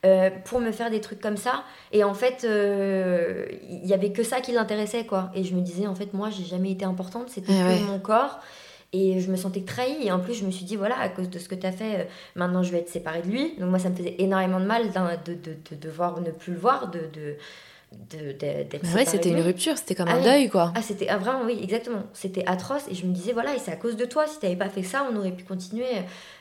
[0.07, 1.63] euh, pour me faire des trucs comme ça.
[1.93, 5.31] Et en fait, euh, il y avait que ça qui l'intéressait quoi.
[5.35, 7.81] Et je me disais en fait moi j'ai jamais été importante, c'était Ah que ouais.
[7.81, 8.41] mon corps.
[8.93, 10.05] Et je me sentais trahie.
[10.05, 11.71] Et en plus, je me suis dit, voilà, à cause de ce que tu as
[11.71, 12.05] fait, euh,
[12.35, 13.55] maintenant je vais être séparée de lui.
[13.57, 16.55] Donc moi, ça me faisait énormément de mal d'un- de, de, de devoir ne plus
[16.55, 17.37] le voir, de, de, de- de-
[17.92, 20.72] d'être c'était une rupture, c'était comme Ah un deuil, quoi.
[20.76, 22.05] Ah, c'était ah, vraiment, oui, exactement.
[22.12, 22.85] C'était atroce.
[22.88, 24.26] Et je me disais, voilà, et c'est à cause de toi.
[24.29, 25.87] Si t'avais pas fait ça, on aurait pu continuer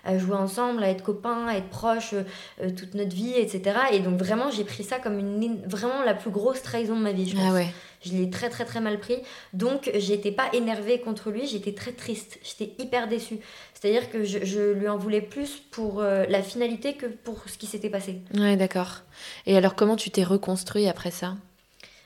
[0.03, 2.23] à jouer ensemble, à être copains, à être proches euh,
[2.61, 3.77] euh, toute notre vie, etc.
[3.93, 7.13] Et donc, vraiment, j'ai pris ça comme une, vraiment la plus grosse trahison de ma
[7.13, 7.45] vie, je pense.
[7.49, 7.67] Ah ouais.
[8.01, 9.17] Je l'ai très, très, très mal pris.
[9.53, 12.39] Donc, j'étais pas énervée contre lui, j'étais très triste.
[12.43, 13.39] J'étais hyper déçue.
[13.79, 17.57] C'est-à-dire que je, je lui en voulais plus pour euh, la finalité que pour ce
[17.57, 18.19] qui s'était passé.
[18.35, 19.03] Ouais, d'accord.
[19.45, 21.35] Et alors, comment tu t'es reconstruit après ça?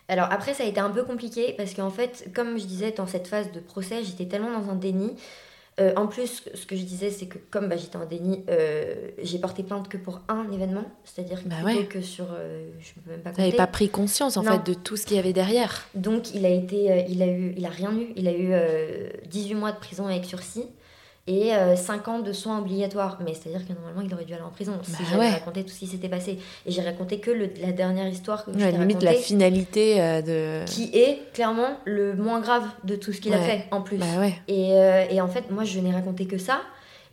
[0.08, 3.08] Alors après, ça a été un peu compliqué parce qu'en fait, comme je disais, dans
[3.08, 5.14] cette phase de procès, j'étais tellement dans un déni.
[5.80, 8.94] Euh, en plus, ce que je disais, c'est que comme bah, j'étais en déni, euh,
[9.24, 11.86] j'ai porté plainte que pour un événement, c'est-à-dire Bah plutôt ouais.
[11.88, 12.28] que sur...
[12.32, 13.58] euh, je peux même pas T'avais compter.
[13.58, 14.52] pas pris conscience, en Non.
[14.52, 15.88] fait, de tout ce qu'il y avait derrière.
[15.96, 18.10] Donc il a été, il a eu, il a rien eu.
[18.16, 20.68] Il a eu euh, 18 mois de prison avec sursis.
[21.28, 23.18] Et 5 ans de soins obligatoires.
[23.24, 25.30] Mais c'est-à-dire que normalement, il aurait dû aller en prison si Bah j'avais ouais.
[25.32, 26.38] raconté tout ce qui s'était passé.
[26.66, 29.22] Et j'ai raconté que le- la dernière histoire que je Ouais, t'ai limite racontée, la
[29.22, 30.66] finalité euh, de.
[30.70, 33.98] qui est clairement le moins grave de tout ce qu'il a fait en plus.
[33.98, 34.06] Bah.
[34.48, 36.60] Et, euh, et en fait, moi, je n'ai raconté que ça.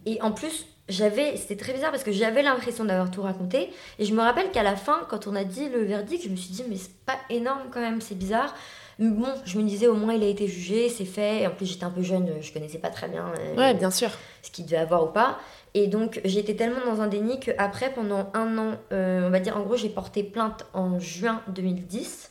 [0.06, 3.70] Et en plus, j'avais, c'était très bizarre parce que j'avais l'impression d'avoir tout raconté.
[4.00, 6.36] Et je me rappelle qu'à la fin, quand on a dit le verdict, je me
[6.36, 8.52] suis dit, mais c'est pas énorme quand même, c'est bizarre.
[9.00, 11.42] Bon, je me disais, au moins, il a été jugé, c'est fait.
[11.42, 13.90] Et en plus, j'étais un peu jeune, je connaissais pas très bien euh, Ouais, bien
[13.90, 14.10] sûr.
[14.42, 15.38] ce qu'il devait avoir ou pas.
[15.72, 19.56] Et donc, j'étais tellement dans un déni qu'après, pendant un an, euh, on va dire,
[19.56, 22.30] en gros, j'ai porté plainte en juin 2010.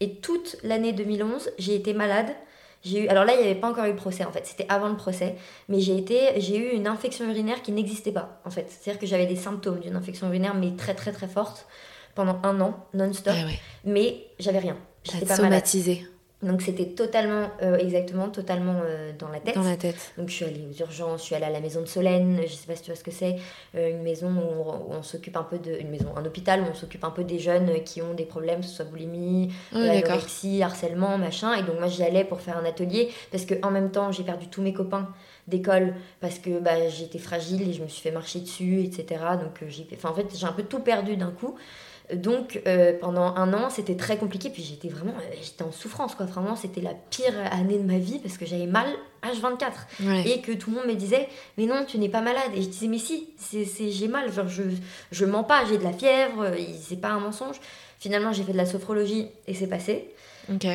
[0.00, 2.28] Et toute l'année 2011, j'ai été malade.
[2.82, 4.64] J'ai eu, alors là, il n'y avait pas encore eu le procès en fait, c'était
[4.70, 5.36] avant le procès.
[5.68, 8.66] Mais j'ai été, j'ai eu une infection urinaire qui n'existait pas en fait.
[8.70, 11.66] C'est-à-dire que j'avais des symptômes d'une infection urinaire, mais très très très forte,
[12.14, 13.34] pendant un an, non-stop.
[13.34, 13.60] Ouais.
[13.84, 14.78] Mais j'avais rien.
[15.04, 15.66] J'étais pas malade.
[15.66, 16.06] somatisé
[16.42, 19.54] Donc c'était totalement, euh, exactement, totalement euh, dans la tête.
[19.54, 20.12] dans la tête.
[20.16, 22.52] Donc je suis allée aux urgences, je suis allée à la maison de Solène, je
[22.52, 23.36] sais pas si tu vois ce que c'est,
[23.74, 25.72] euh, une maison où on, s'occupe un peu de...
[25.78, 28.60] Une maison, un hôpital où on s'occupe un peu des jeunes qui ont des problèmes,
[28.60, 31.54] que ce soit boulimie, anorexie, harcèlement, machin.
[31.54, 34.22] Et donc moi j'y allais pour faire un atelier parce que en même temps j'ai
[34.22, 35.08] perdu tous mes copains
[35.46, 39.20] d'école parce que bah, j'étais fragile et je me suis fait marcher dessus, etc.
[39.40, 39.86] Donc j'ai...
[40.04, 41.56] En fait j'ai un peu tout perdu d'un coup.
[42.14, 44.50] Donc euh, pendant un an c'était très compliqué.
[44.50, 46.26] Puis j'étais vraiment euh, j'étais en souffrance quoi.
[46.26, 48.88] Vraiment c'était la pire année de ma vie parce que j'avais mal
[49.22, 50.28] H24 Ouais.
[50.28, 52.50] et que tout le monde me disait mais non tu n'es pas malade.
[52.54, 54.32] Et je disais mais si c'est, c'est- j'ai mal.
[54.32, 54.62] Genre je
[55.12, 55.64] je mens pas.
[55.68, 56.42] J'ai de la fièvre.
[56.42, 57.56] Euh, c'est pas un mensonge.
[57.98, 60.10] Finalement j'ai fait de la sophrologie et c'est passé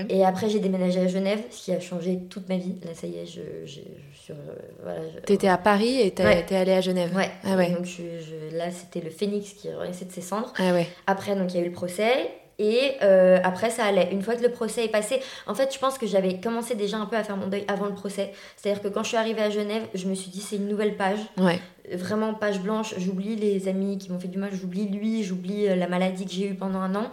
[0.09, 3.07] Et après j'ai déménagé à Genève ce qui a changé toute ma vie là ça
[3.07, 4.35] y est je, je, je suis euh,
[4.83, 6.45] voilà je- T'étais à Paris et t'as- Ouais.
[6.45, 7.15] t'es allé à Genève.
[7.15, 7.71] ouais, Ah ouais.
[7.71, 10.87] donc je, là c'était le phénix qui renaissait de ses cendres Ah ouais.
[11.07, 12.11] après, donc il y a eu le procès.
[12.57, 14.07] Et euh, après, ça allait.
[14.13, 16.95] Une fois que le procès est passé, en fait, je pense que j'avais commencé déjà
[16.95, 18.31] un peu à faire mon deuil avant le procès.
[18.55, 20.95] C'est-à-dire que quand je suis arrivée à Genève, je me suis dit, c'est une nouvelle
[20.95, 21.19] page.
[21.37, 21.59] Ouais.
[21.91, 22.93] Vraiment, page blanche.
[22.97, 26.31] J'oublie les amis qui m'ont fait du mal, j'oublie lui, j'oublie euh, la maladie que
[26.31, 27.11] j'ai eue pendant un an.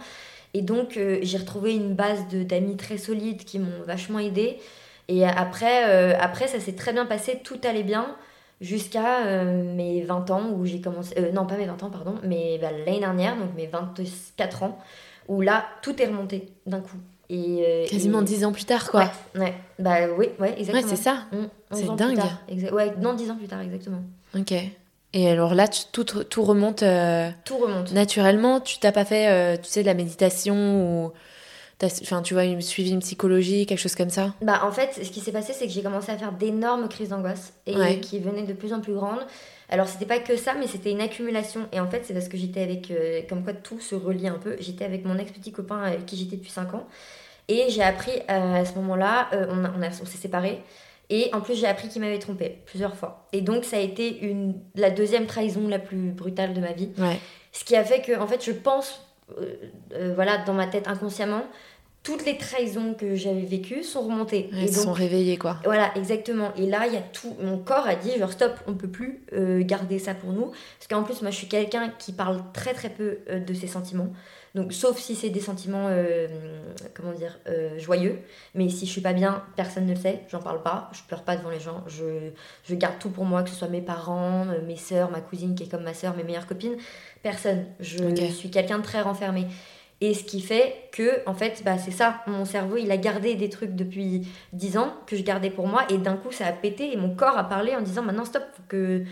[0.53, 4.57] Et donc, euh, j'ai retrouvé une base d'amis très solides qui m'ont vachement aidée.
[5.07, 8.15] Et après, euh, après ça s'est très bien passé, tout allait bien.
[8.61, 11.15] Jusqu'à euh, mes 20 ans, où j'ai commencé.
[11.33, 14.79] non, pas mes 20 ans, pardon, mais bah, l'année dernière, donc mes 24 ans,
[15.27, 16.95] où là, tout est remonté d'un coup.
[17.29, 19.09] Et, Quasiment et- dix ans plus tard, quoi.
[19.35, 20.81] Ouais, ouais, bah oui, ouais, exactement.
[20.89, 21.25] Ouais, c'est ça.
[21.31, 21.37] Mm,
[21.71, 22.15] 11 C'est dingue.
[22.17, 24.03] tard, exa- ouais, non, 10 ans plus tard, exactement.
[24.37, 24.53] Ok.
[25.13, 27.91] Et alors là, tu- tout, tout remonte euh, Tout remonte.
[27.91, 28.59] naturellement.
[28.59, 30.55] Tu t'as pas fait, euh, tu sais, de la méditation
[31.05, 31.11] ou.
[32.01, 34.33] Enfin, tu vois, une- suivi une psychologie, quelque chose comme ça?
[34.41, 37.09] Bah, en fait, ce qui s'est passé, c'est que j'ai commencé à faire d'énormes crises
[37.09, 37.99] d'angoisse et Ouais.
[37.99, 39.19] qui venaient de plus en plus grandes.
[39.69, 41.67] Alors, c'était pas que ça, mais c'était une accumulation.
[41.73, 42.89] Et en fait, c'est parce que j'étais avec.
[42.89, 44.55] euh, comme quoi tout se relie un peu.
[44.61, 46.87] J'étais avec mon ex-petit copain avec qui j'étais depuis 5 ans.
[47.49, 50.61] Et j'ai appris à ce moment-là, on, a- on, a- on s'est séparés.
[51.15, 53.27] Et en plus, j'ai appris qu'il m'avait trompé plusieurs fois.
[53.33, 56.89] Et donc, ça a été une, la deuxième trahison la plus brutale de ma vie.
[56.97, 57.19] Ouais.
[57.51, 59.05] Ce qui a fait que, en fait, je pense,
[59.39, 59.53] euh,
[59.93, 61.43] euh, voilà, dans ma tête inconsciemment,
[62.01, 64.49] toutes les trahisons que j'avais vécues sont remontées.
[64.59, 65.59] Elles se sont réveillées, quoi.
[65.65, 66.51] voilà, exactement.
[66.57, 67.35] Et là, il y a tout.
[67.39, 70.47] Mon corps a dit, genre, stop, on peut plus euh, garder ça pour nous.
[70.47, 74.09] Parce qu'en plus, moi, je suis quelqu'un qui parle très, très peu de ses sentiments.
[74.55, 76.27] Donc, sauf si c'est des sentiments, euh,
[76.93, 78.19] comment dire, euh, joyeux.
[78.53, 80.21] Mais si je suis pas bien, personne ne le sait.
[80.29, 80.91] J'en parle pas.
[80.93, 81.83] Je pleure pas devant les gens.
[81.87, 82.29] Je,
[82.63, 85.55] je garde tout pour moi, que ce soit mes parents, euh, mes sœurs, ma cousine
[85.55, 86.77] qui est comme ma sœur, mes meilleures copines.
[87.23, 87.65] Personne.
[87.79, 89.47] Je suis quelqu'un de très renfermé.
[90.01, 92.21] Et ce qui fait que, en fait, bah, c'est ça.
[92.27, 95.85] Mon cerveau, il a gardé des trucs depuis 10 ans que je gardais pour moi.
[95.89, 96.93] Et d'un coup, ça a pété.
[96.93, 99.03] Et mon corps a parlé en disant maintenant, stop, faut que,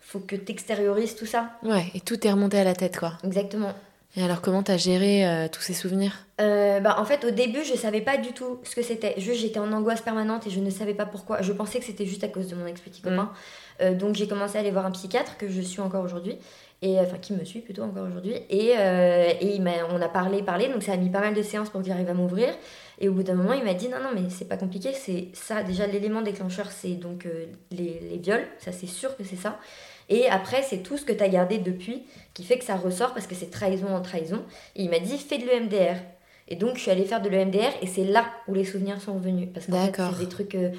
[0.00, 1.50] faut que tu extériorises tout ça.
[1.62, 3.18] Ouais, et tout est remonté à la tête, quoi.
[3.24, 3.74] Exactement.
[4.18, 6.24] Et alors, comment t'as géré euh, tous ces souvenirs?
[6.40, 9.14] Euh, bah, en fait, au début, je savais pas du tout ce que c'était.
[9.18, 11.42] Juste, j'étais en angoisse permanente et je ne savais pas pourquoi.
[11.42, 13.30] Je pensais que c'était juste à cause de mon ex-petit copain.
[13.82, 16.38] Euh, donc, j'ai commencé à aller voir un psychiatre que je suis encore aujourd'hui.
[16.80, 18.34] Et, enfin, qui me suit plutôt encore aujourd'hui.
[18.48, 20.68] Et, et il on a parlé, parlé.
[20.68, 22.48] Donc, ça a mis pas mal de séances pour que j'arrive à m'ouvrir.
[22.98, 24.94] Et au bout d'un moment, il m'a dit non, non, mais c'est pas compliqué.
[24.94, 25.62] C'est ça.
[25.62, 27.26] Déjà, l'élément déclencheur, c'est donc
[27.70, 28.46] les, les viols.
[28.60, 29.58] Ça, c'est sûr que c'est ça.
[30.08, 32.04] Et après, c'est tout ce que tu as gardé depuis
[32.34, 34.44] qui fait que ça ressort parce que c'est trahison en trahison.
[34.76, 35.96] Et il m'a dit fais de l'EMDR.
[36.48, 39.14] Et donc, je suis allée faire de l'EMDR et c'est là où les souvenirs sont
[39.14, 39.48] revenus.
[39.52, 40.10] Parce fait, D'accord.
[40.16, 40.54] c'est des trucs.
[40.54, 40.70] euh,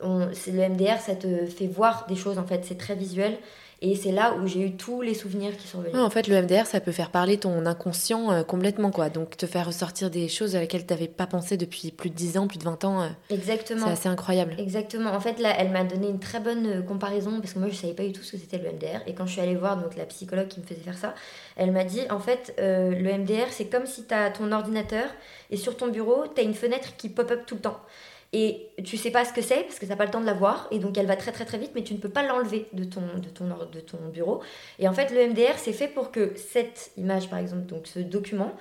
[0.00, 3.38] on- c'est le MDR, ça te fait voir des choses en fait, c'est très visuel.
[3.86, 5.92] Et c'est là où j'ai eu tous les souvenirs qui sont venus.
[5.92, 9.10] Ouais, en fait, le MDR, ça peut faire parler ton inconscient euh, complètement, quoi.
[9.10, 12.38] Donc, te faire ressortir des choses à laquelle t'avais pas pensé depuis plus de 10
[12.38, 13.84] ans, plus de 20 ans, euh, Exactement.
[13.84, 14.56] c'est assez incroyable.
[14.58, 15.10] Exactement.
[15.10, 17.74] En fait, là, elle m'a donné une très bonne euh, comparaison parce que moi, je
[17.74, 19.02] savais pas du tout ce que c'était le MDR.
[19.06, 21.14] Et quand je suis allée voir donc la psychologue qui me faisait faire ça,
[21.56, 25.04] elle m'a dit en fait, euh, le MDR, c'est comme si tu as ton ordinateur
[25.50, 27.80] et sur ton bureau, tu as une fenêtre qui pop-up tout le temps.
[28.34, 30.26] Et tu sais pas ce que c'est parce que tu n'as pas le temps de
[30.26, 32.24] la voir et donc elle va très très très vite mais tu ne peux pas
[32.24, 34.42] l'enlever de ton, de, ton, de ton bureau.
[34.80, 38.00] Et en fait le MDR c'est fait pour que cette image par exemple, donc ce
[38.00, 38.52] document,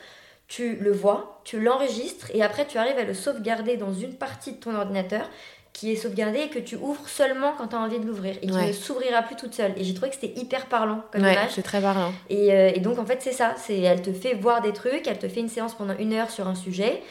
[0.48, 4.52] tu le vois, tu l'enregistres et après tu arrives à le sauvegarder dans une partie
[4.52, 5.28] de ton ordinateur
[5.74, 8.48] qui est sauvegardé et que tu ouvres seulement quand tu as envie de l'ouvrir et
[8.48, 9.74] qui ne s'ouvrira plus toute seule.
[9.76, 11.50] Et j'ai trouvé que c'était hyper parlant comme ouais, image.
[11.56, 12.14] C'est très parlant.
[12.30, 15.08] Et, euh, et, donc en fait c'est ça, c'est elle te fait voir des trucs,
[15.08, 17.02] elle te fait une séance pendant une heure sur un sujet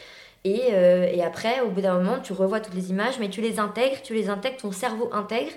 [0.43, 3.41] et, euh, et, après, au bout d'un moment, tu revois toutes les images, mais tu
[3.41, 5.51] les intègres, tu les intègres, ton cerveau intègre.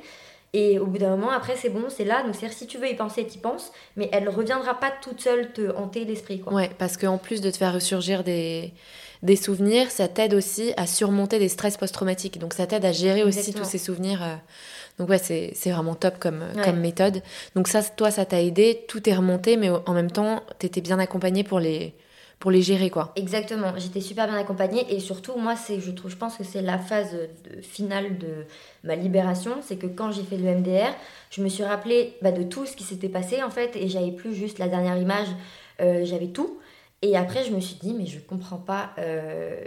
[0.52, 2.22] Et au bout d'un moment, après, c'est bon, c'est là.
[2.22, 3.72] Donc, c'est si tu veux y penser, y penses.
[3.96, 6.40] Mais elle ne reviendra pas toute seule te hanter l'esprit.
[6.40, 6.52] Quoi.
[6.52, 8.72] Ouais, parce qu'en plus de te faire ressurgir des,
[9.22, 12.38] des souvenirs, ça t'aide aussi à surmonter des stress post-traumatiques.
[12.38, 14.22] Donc, ça t'aide à gérer aussi tous ces souvenirs.
[14.22, 14.36] Euh.
[14.98, 17.22] Donc, ouais, c'est vraiment top comme, comme méthode.
[17.56, 18.84] Donc, ça, toi, ça t'a aidé.
[18.86, 21.92] Tout est remonté, mais en même temps, tu étais bien accompagné pour les
[22.38, 23.12] pour les gérer quoi.
[23.16, 26.62] Exactement, j'étais super bien accompagnée et surtout moi c'est je trouve je pense que c'est
[26.62, 27.16] la phase
[27.62, 28.44] finale de
[28.84, 30.94] ma libération, c'est que quand j'ai fait le MDR,
[31.30, 34.12] je me suis rappelé bah, de tout ce qui s'était passé en fait et j'avais
[34.12, 35.28] plus juste la dernière image,
[35.80, 36.58] euh, j'avais tout.
[37.06, 38.90] Et après, je me suis dit, mais je comprends pas.
[38.98, 39.60] Euh,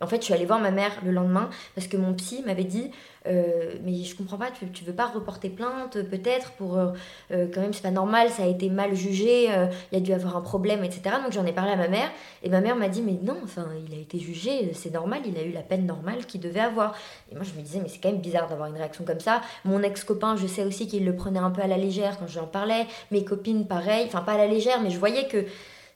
[0.00, 2.64] en fait, je suis allée voir ma mère le lendemain parce que mon psy m'avait
[2.64, 2.90] dit,
[3.26, 6.78] euh, mais je comprends pas, tu, tu veux pas reporter plainte peut-être pour.
[6.78, 6.92] Euh,
[7.30, 10.38] quand même, c'est pas normal, ça a été mal jugé, il y a dû avoir
[10.38, 11.16] un problème, etc.
[11.22, 12.10] Donc j'en ai parlé à ma mère
[12.42, 15.36] et ma mère m'a dit, mais non, enfin, il a été jugé, c'est normal, il
[15.36, 16.94] a eu la peine normale qu'il devait avoir.
[17.30, 19.42] Et moi, je me disais, mais c'est quand même bizarre d'avoir une réaction comme ça.
[19.66, 22.46] Mon ex-copain, je sais aussi qu'il le prenait un peu à la légère quand j'en
[22.46, 22.86] parlais.
[23.10, 25.44] Mes copines, pareil, enfin, pas à la légère, mais je voyais que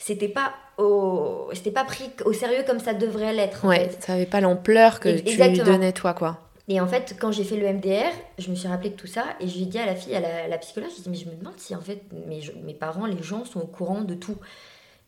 [0.01, 1.51] c'était pas au...
[1.53, 3.67] c'était pas pris au sérieux comme ça devrait l'être.
[3.67, 6.39] Ouais, ça avait pas l'ampleur que tu lui donnais toi quoi.
[6.69, 9.25] Et en fait, quand j'ai fait le MDR, je me suis rappelé de tout ça
[9.41, 11.59] et j'ai dit à la fille, à la, psychologue, j'ai dit mais je me demande
[11.59, 14.37] si en fait mes, mes parents, les gens sont au courant de tout.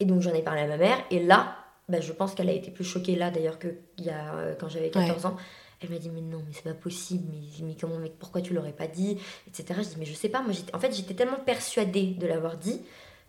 [0.01, 1.57] Et donc j'en ai parlé à ma mère et là,
[1.89, 3.69] bah, je pense qu'elle a été plus choquée là d'ailleurs que
[3.99, 5.37] y a, euh, quand j'avais 14 ans.
[5.81, 8.55] Elle m'a dit mais non mais c'est pas possible mais, mais comment mais pourquoi tu
[8.55, 9.19] l'aurais pas dit
[9.49, 9.81] etc.
[9.83, 12.83] Je dis mais je sais pas moi en fait j'étais tellement persuadée de l'avoir dit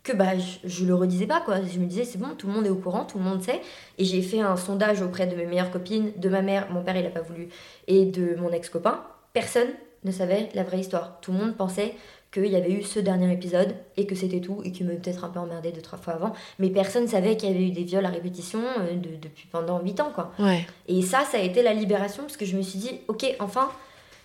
[0.03, 1.61] que bah, je, je, le redisais pas quoi.
[1.61, 3.61] Je me disais c'est bon, tout le monde est au courant, tout le monde sait.
[3.97, 6.97] Et j'ai fait un sondage auprès de mes meilleures copines, de ma mère, mon père
[6.97, 7.49] il a pas voulu,
[7.87, 9.01] et de mon ex-copain.
[9.31, 9.69] Personne
[10.03, 11.19] ne savait la vraie histoire.
[11.21, 11.95] Tout le monde pensait
[12.33, 15.23] qu'il y avait eu ce dernier épisode et que c'était tout et qu'il me peut-être
[15.23, 16.33] un peu emmerdé deux trois fois avant.
[16.59, 19.99] Mais personne savait qu'il y avait eu des viols à répétition euh, depuis pendant 8
[20.01, 20.31] ans quoi.
[20.39, 20.65] Ouais.
[20.87, 23.69] Et ça, ça a été la libération parce que je me suis dit ok enfin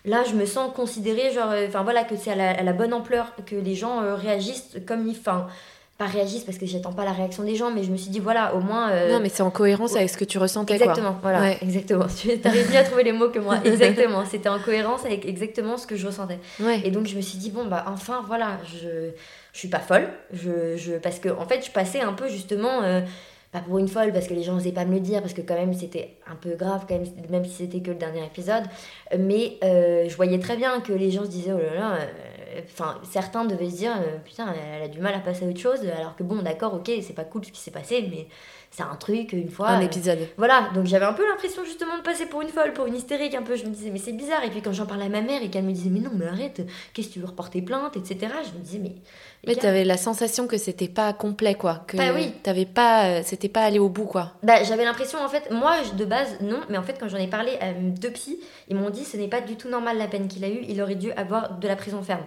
[0.05, 3.33] là je me sens considérée genre euh, enfin voilà que c'est à, la, bonne ampleur
[3.45, 5.47] que les gens euh, réagissent comme ils enfin
[5.97, 8.19] pas réagissent parce que j'attends pas la réaction des gens mais je me suis dit
[8.19, 11.17] voilà au moins euh, non mais c'est en cohérence avec ce que tu ressentais exactement
[11.21, 12.05] voilà exactement.
[12.15, 14.23] Tu arrives bien à trouver les mots que moi exactement.
[14.25, 16.39] C'était en cohérence avec exactement ce que je ressentais.
[16.83, 19.11] Et donc je me suis dit bon bah enfin voilà je
[19.51, 20.07] je suis pas folle.
[20.31, 22.81] Je, je parce que en fait je passais un peu justement
[23.51, 25.41] pas pour une folle parce que les gens n'osaient pas me le dire parce que
[25.41, 26.85] quand même c'était un peu grave
[27.29, 28.63] même si c'était que le dernier épisode.
[29.17, 32.05] Mais euh, je voyais très bien que les gens se disaient oh là là euh,
[32.71, 35.59] enfin certains devaient se dire euh, putain elle a du mal à passer à autre
[35.59, 38.27] chose alors que bon d'accord ok c'est pas cool ce qui s'est passé mais
[38.71, 42.03] c'est un truc une fois un épisode voilà donc j'avais un peu l'impression justement de
[42.03, 44.43] passer pour une folle pour une hystérique un peu je me disais mais c'est bizarre
[44.43, 46.27] et puis quand j'en parlais à ma mère et qu'elle me disait mais non mais
[46.27, 46.61] arrête
[46.93, 48.95] qu'est-ce que tu veux reporter plainte etc je me disais mais
[49.47, 51.83] mais tu avais la sensation que c'était pas complet, quoi.
[51.87, 52.33] Que bah oui.
[52.43, 54.33] T'avais pas, euh, c'était pas allé au bout, quoi.
[54.43, 56.59] Bah, j'avais l'impression, en fait, moi, de base, non.
[56.69, 59.27] Mais en fait, quand j'en ai parlé à deux psy, ils m'ont dit ce n'est
[59.27, 60.65] pas du tout normal la peine qu'il a eue.
[60.67, 62.23] Il aurait dû avoir de la prison ferme.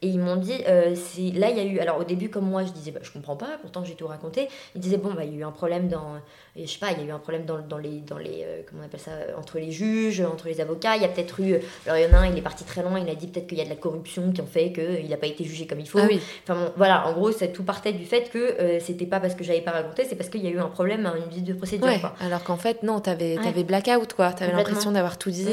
[0.00, 0.94] Et ils m'ont dit, euh,
[1.34, 1.78] là, il y a eu.
[1.80, 4.48] Alors, au début, comme moi, je disais, bah, je comprends pas, pourtant j'ai tout raconté.
[4.74, 6.18] Ils disaient, bon, bah, il y a eu un problème dans.
[6.56, 8.00] Je sais pas, il y a eu un problème dans, dans les.
[8.00, 10.96] Dans les euh, comment on appelle ça Entre les juges, entre les avocats.
[10.96, 11.56] Il y a peut-être eu.
[11.86, 13.48] Alors, il y en a un, il est parti très loin, il a dit peut-être
[13.48, 15.80] qu'il y a de la corruption qui en fait qu'il n'a pas été jugé comme
[15.80, 15.98] il faut.
[15.98, 16.20] Ah oui.
[16.44, 19.42] Enfin, voilà, en gros, ça tout partait du fait que euh, c'était pas parce que
[19.42, 21.86] j'avais pas raconté, c'est parce qu'il y a eu un problème, une visite de procédure.
[21.86, 23.64] Ouais, alors qu'en fait, non, t'avais ouais.
[23.64, 24.32] blackout, quoi.
[24.32, 25.48] T'avais l'impression d'avoir tout dit.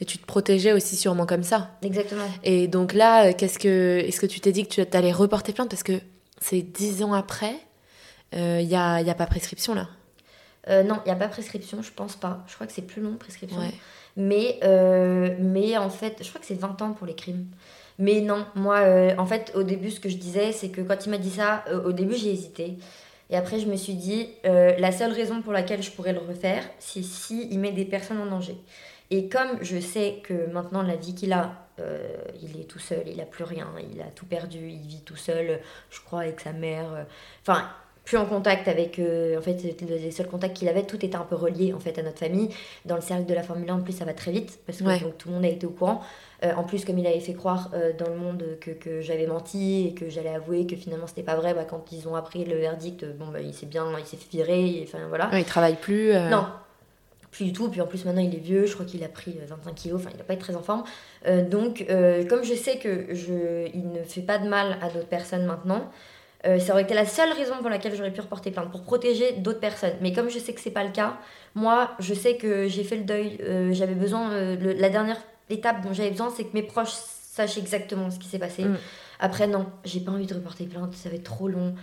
[0.00, 1.70] Et tu te protégeais aussi sûrement comme ça.
[1.82, 2.24] Exactement.
[2.42, 5.68] Et donc là, qu'est-ce que, est-ce que tu t'es dit que tu allais reporter plainte?
[5.68, 6.00] Parce que
[6.40, 7.54] c'est dix ans après,
[8.32, 9.88] il euh, n'y a, y a pas prescription là
[10.68, 12.44] euh, Non, il n'y a pas prescription, je pense pas.
[12.48, 13.60] Je crois que c'est plus long prescription.
[14.16, 17.46] Mais, euh, mais en fait, je crois que c'est 20 ans pour les crimes.
[17.98, 18.80] Mais non, moi,
[19.18, 21.64] en fait, au début, ce que je disais, c'est que quand il m'a dit ça,
[21.84, 22.78] au début, j'ai hésité.
[23.28, 26.64] Et après, je me suis dit, la seule raison pour laquelle je pourrais le refaire,
[26.78, 28.56] c'est si il met des personnes en danger.
[29.10, 31.98] Et comme je sais que maintenant la vie qu'il a, euh,
[32.42, 35.16] il est tout seul, il a plus rien, il a tout perdu, il vit tout
[35.16, 36.92] seul, je crois, avec sa mère.
[36.92, 37.02] Euh,
[37.42, 37.64] enfin,
[38.04, 38.98] plus en contact avec.
[38.98, 41.98] Euh, en fait, les seuls contacts qu'il avait, tout était un peu relié en fait
[41.98, 42.50] à notre famille.
[42.84, 44.84] Dans le cercle de la Formule 1, en plus, ça va très vite parce que
[44.84, 46.02] donc, tout le monde a été au courant.
[46.42, 49.94] en plus, comme il avait fait croire dans le monde que, que j'avais menti et
[49.94, 53.04] que j'allais avouer que finalement c'était pas vrai, bah, quand ils ont appris le verdict,
[53.16, 54.82] bon, bah, il s'est bien, il s'est virer.
[54.86, 55.30] Enfin voilà.
[55.38, 56.12] il travaille plus.
[56.12, 56.46] Non,
[57.30, 57.68] plus du tout.
[57.68, 58.66] Puis en plus, maintenant, il est vieux.
[58.66, 60.00] Je crois qu'il a pris 25 kilos.
[60.00, 60.84] Enfin, il va pas être très en forme.
[61.48, 61.86] donc,
[62.28, 65.90] comme je sais que je, il ne fait pas de mal à d'autres personnes maintenant,
[66.42, 69.60] ça aurait été la seule raison pour laquelle j'aurais pu reporter plainte, pour protéger d'autres
[69.60, 69.94] personnes.
[70.00, 71.18] Mais comme je sais que c'est pas le cas,
[71.54, 73.38] moi, je sais que j'ai fait le deuil.
[73.72, 74.56] j'avais besoin.
[74.56, 75.18] la dernière
[75.50, 76.94] étape dont j'avais besoin, c'est que mes proches
[77.30, 78.64] sachent exactement ce qui s'est passé.
[78.64, 78.76] Mm.
[79.20, 81.74] Après, non, j'ai pas envie de reporter plainte, ça va être trop long.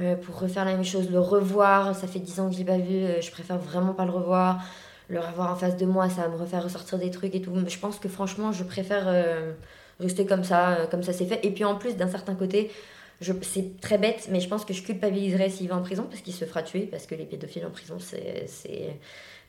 [0.00, 2.64] Euh, pour refaire la même chose, le revoir, ça fait 10 ans que je l'ai
[2.64, 4.62] pas vu, euh, je préfère vraiment pas le revoir.
[5.08, 7.52] Le revoir en face de moi, ça va me refaire ressortir des trucs et tout.
[7.66, 9.52] Je pense que franchement, je préfère euh,
[10.00, 11.44] rester comme ça, comme ça c'est fait.
[11.44, 12.70] Et puis en plus, d'un certain côté,
[13.42, 16.32] c'est très bête, mais je pense que je culpabiliserais s'il va en prison parce qu'il
[16.32, 18.96] se fera tuer, parce que les pédophiles en prison, c'est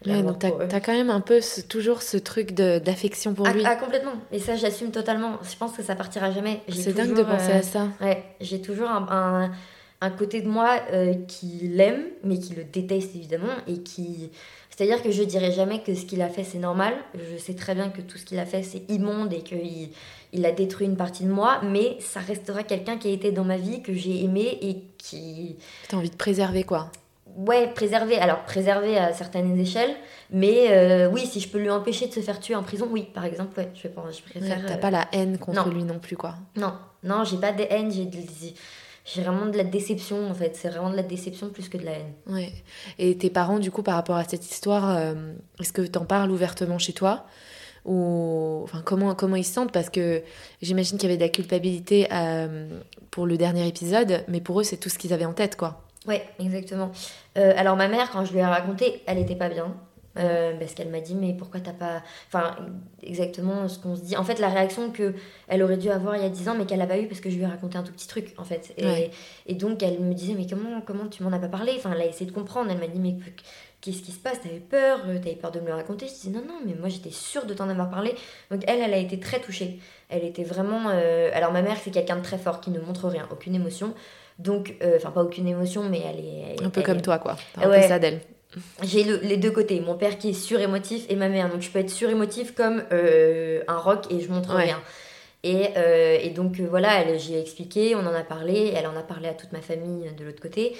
[0.05, 1.39] Ouais, donc t'as as quand même un peu
[1.69, 3.63] toujours ce truc d'affection pour ah, lui.
[3.65, 4.13] Ah, complètement.
[4.31, 5.39] Et ça, j'assume totalement.
[5.49, 6.61] Je pense que ça partira jamais.
[6.69, 7.87] C'est dingue de penser à ça.
[8.01, 9.51] Ouais, j'ai toujours un, un,
[10.09, 13.53] côté de moi euh, qui l'aime, mais qui le déteste évidemment.
[13.67, 14.31] Et qui.
[14.69, 16.93] C'est-à-dire que je dirais jamais que ce qu'il a fait c'est normal.
[17.13, 19.89] Je sais très bien que tout ce qu'il a fait c'est immonde et qu'il
[20.35, 23.43] il a détruit une partie de moi, mais ça restera quelqu'un qui a été dans
[23.43, 25.57] ma vie, que j'ai aimé et qui.
[25.89, 26.89] T'as envie de préserver quoi
[27.37, 28.17] ouais, préserver.
[28.17, 29.95] Alors, préserver à certaines échelles.
[30.31, 33.07] Mais euh, oui, si je peux lui empêcher de se faire tuer en prison, oui,
[33.13, 34.65] par exemple, ouais, je, pense, je préfère.
[34.65, 36.35] T'as pas la haine contre lui non plus, quoi.
[36.55, 36.73] Non,
[37.03, 38.05] non, j'ai pas de haine, j'ai
[39.05, 40.55] j'ai vraiment de la déception en fait.
[40.55, 42.13] C'est vraiment de la déception plus que de la haine.
[42.27, 42.51] Ouais.
[42.99, 46.31] Et tes parents, du coup, par rapport à cette histoire, euh, est-ce que t'en parles
[46.31, 47.25] ouvertement chez toi?
[47.85, 49.73] Ou enfin comment comment ils se sentent?
[49.73, 50.23] Parce que
[50.61, 52.79] j'imagine qu'il y avait de la culpabilité euh,
[53.11, 55.83] pour le dernier épisode mais pour eux c'est tout ce qu'ils avaient en tête quoi
[56.07, 56.91] Ouais, exactement.
[57.37, 59.73] Euh, alors ma mère, quand je lui ai raconté, elle était pas bien.
[60.19, 62.55] Euh, parce qu'elle m'a dit mais pourquoi t'as pas enfin
[63.01, 64.15] exactement ce qu'on se dit.
[64.15, 65.15] En fait la réaction que
[65.47, 67.19] elle aurait dû avoir il y a 10 ans mais qu'elle a pas eu parce
[67.19, 68.75] que je lui ai raconté un tout petit truc en fait.
[68.77, 69.09] Et,
[69.47, 71.73] et donc elle me disait mais comment comment tu m'en as pas parlé?
[71.77, 72.69] Enfin elle a essayé de comprendre.
[72.69, 73.15] Elle m'a dit mais
[73.81, 74.39] qu'est-ce qui se passe?
[74.41, 75.01] T'avais peur?
[75.03, 76.05] T'avais peur de me le raconter?
[76.07, 78.13] Je dis non non mais moi j'étais sûre de t'en avoir parlé.
[78.51, 79.79] Donc elle elle a été très touchée.
[80.09, 83.07] Elle était vraiment euh, alors ma mère c'est quelqu'un de très fort qui ne montre
[83.07, 83.95] rien aucune émotion.
[84.39, 86.63] Donc, euh, enfin, pas aucune émotion, mais elle est.
[86.65, 87.37] un peu comme toi, quoi.
[87.55, 88.19] un peu ça d'elle.
[88.81, 91.49] J'ai les deux côtés, mon père qui est surémotif et ma mère.
[91.49, 94.79] Donc, je peux être surémotif comme euh, un rock et je montre rien.
[95.43, 99.27] Et, euh, et donc, voilà, j'ai expliqué, on en a parlé, elle en a parlé
[99.27, 100.75] à toute ma famille de l'autre côté.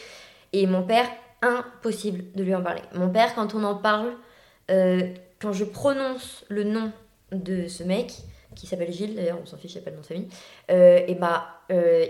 [0.54, 1.08] Et mon père,
[1.42, 2.82] impossible de lui en parler.
[2.94, 4.14] Mon père, quand on en parle,
[4.70, 6.92] quand je prononce le nom
[7.32, 8.14] de ce mec,
[8.56, 10.28] qui s'appelle Gilles, d'ailleurs, on s'en fiche, il n'y a pas de nom de famille,
[10.70, 11.60] et bah,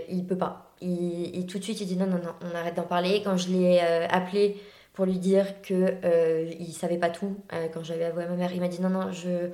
[0.08, 2.82] il peut pas il, tout de suite, il dit non, non, non, on arrête d'en
[2.82, 3.22] parler.
[3.24, 4.60] Quand je l'ai euh, appelé
[4.94, 8.36] pour lui dire que euh, il savait pas tout, euh, quand j'avais avoué à ma
[8.36, 9.50] mère, il m'a dit non, non, je,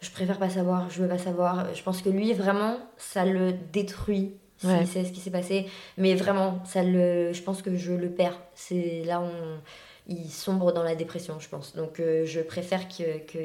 [0.00, 1.74] je préfère pas savoir, je veux pas savoir.
[1.74, 5.66] Je pense que lui, vraiment, ça le détruit s'il sait ce qui s'est passé.
[5.98, 8.40] Mais vraiment, ça le, je pense que je le perds.
[8.54, 9.60] C'est là on,
[10.08, 11.76] il sombre dans la dépression, je pense.
[11.76, 13.38] Donc je préfère qu'il que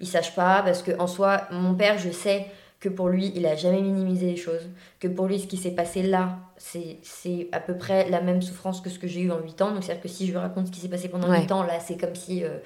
[0.00, 2.46] il sache pas, parce que en soi, mon père, je sais
[2.80, 5.70] que pour lui, il a jamais minimisé les choses, que pour lui, ce qui s'est
[5.72, 9.38] passé là, c'est à peu près la même souffrance que ce que j'ai eu en
[9.38, 9.72] 8 ans.
[9.72, 11.78] Donc, c'est-à-dire que si je lui raconte ce qui s'est passé pendant 8 ans, là,
[11.78, 12.56] c'est comme si euh,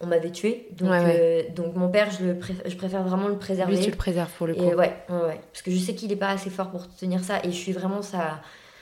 [0.00, 0.68] on m'avait tué.
[0.72, 3.76] Donc, euh, donc, mon père, je, le je préfère vraiment le préserver.
[3.76, 4.62] Lui, tu le préserves pour le coup.
[4.62, 7.38] Et ouais, ouais, parce que je sais qu'il n'est pas assez fort pour tenir ça,
[7.44, 8.40] et je suis vraiment ça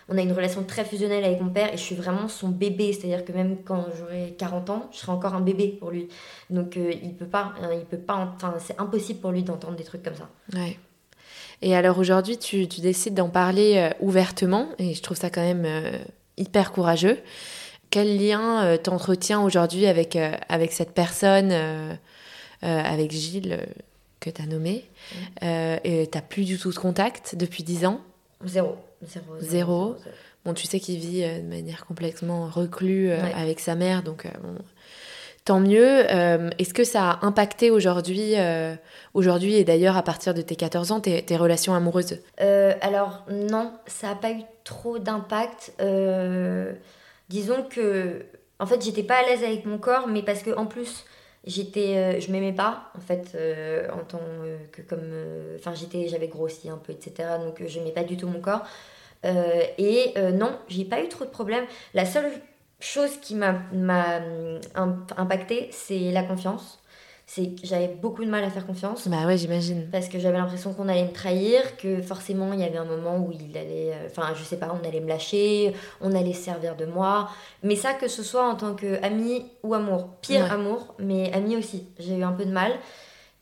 [0.08, 2.92] on a une relation très fusionnelle avec mon père et je suis vraiment son bébé.
[2.92, 6.08] C'est-à-dire que même quand j'aurai 40 ans, je serai encore un bébé pour lui.
[6.48, 9.76] Donc euh, il peut pas, hein, il peut pas, enfin c'est impossible pour lui d'entendre
[9.76, 10.28] des trucs comme ça.
[10.54, 10.78] Ouais.
[11.62, 15.42] Et alors aujourd'hui, tu, tu décides d'en parler euh, ouvertement et je trouve ça quand
[15.42, 15.98] même euh,
[16.36, 17.18] hyper courageux.
[17.90, 20.16] Quel lien t'entretiens aujourd'hui avec,
[20.48, 21.52] avec cette personne,
[22.60, 23.64] avec Gilles
[24.18, 24.84] que tu as nommé
[25.40, 28.00] et Tu n'as plus du tout de contact depuis 10 ans?
[28.44, 28.76] Zéro.
[29.40, 29.96] Zéro.
[30.46, 34.26] Bon, tu sais qu'il vit euh, de manière complètement reclue euh, avec sa mère, donc
[34.26, 34.30] euh,
[35.44, 36.04] tant mieux.
[36.58, 38.34] Est-ce que ça a impacté aujourd'hui,
[39.14, 42.20] aujourd'hui et d'ailleurs à partir de tes 14 ans, tes, tes relations amoureuses?
[42.38, 45.72] Alors non, ça n'a pas eu trop d'impact.
[47.28, 48.24] disons que,
[48.58, 51.04] en fait, j'étais pas à l'aise avec mon corps, mais parce que en plus,
[51.46, 53.36] j'étais, je m'aimais pas en fait
[53.92, 54.20] en tant
[54.72, 55.12] que comme,
[55.56, 57.38] enfin j'étais, j'avais grossi un peu, etc.
[57.44, 58.62] Donc je n'aimais pas du tout mon corps.
[59.24, 61.64] Euh, et euh, non, j'ai pas eu trop de problèmes.
[61.94, 62.30] La seule
[62.80, 64.60] chose qui m'a euh,
[65.16, 66.78] impacté, c'est la confiance.
[67.28, 69.08] C'est que j'avais beaucoup de mal à faire confiance.
[69.08, 69.88] Bah ouais, j'imagine.
[69.90, 73.18] Parce que j'avais l'impression qu'on allait me trahir, que forcément il y avait un moment
[73.18, 73.92] où il allait.
[74.06, 77.28] Enfin, je sais pas, on allait me lâcher, on allait se servir de moi.
[77.64, 80.10] Mais ça, que ce soit en tant qu'ami ou amour.
[80.22, 81.88] Pire amour, mais ami aussi.
[81.98, 82.72] J'ai eu un peu de mal.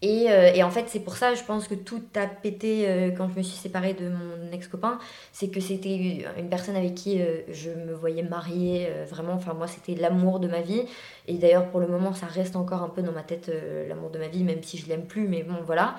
[0.05, 3.11] Et, euh, et, en fait, c'est pour ça, je pense que tout a pété euh,
[3.11, 4.99] quand je me suis séparée de mon ex-copain.
[5.33, 9.33] C'est que c'était une personne avec qui euh, je me voyais mariée, vraiment.
[9.33, 10.83] Enfin, moi, c'était l'amour de ma vie.
[11.27, 13.51] Et d'ailleurs, pour le moment, ça reste encore un peu dans ma tête
[13.89, 15.27] l'amour de ma vie, même si je l'aime plus.
[15.27, 15.97] Mais bon, voilà.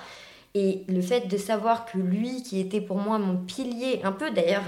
[0.54, 4.30] Et le fait de savoir que lui, qui était pour moi mon pilier, un peu
[4.30, 4.66] d'ailleurs.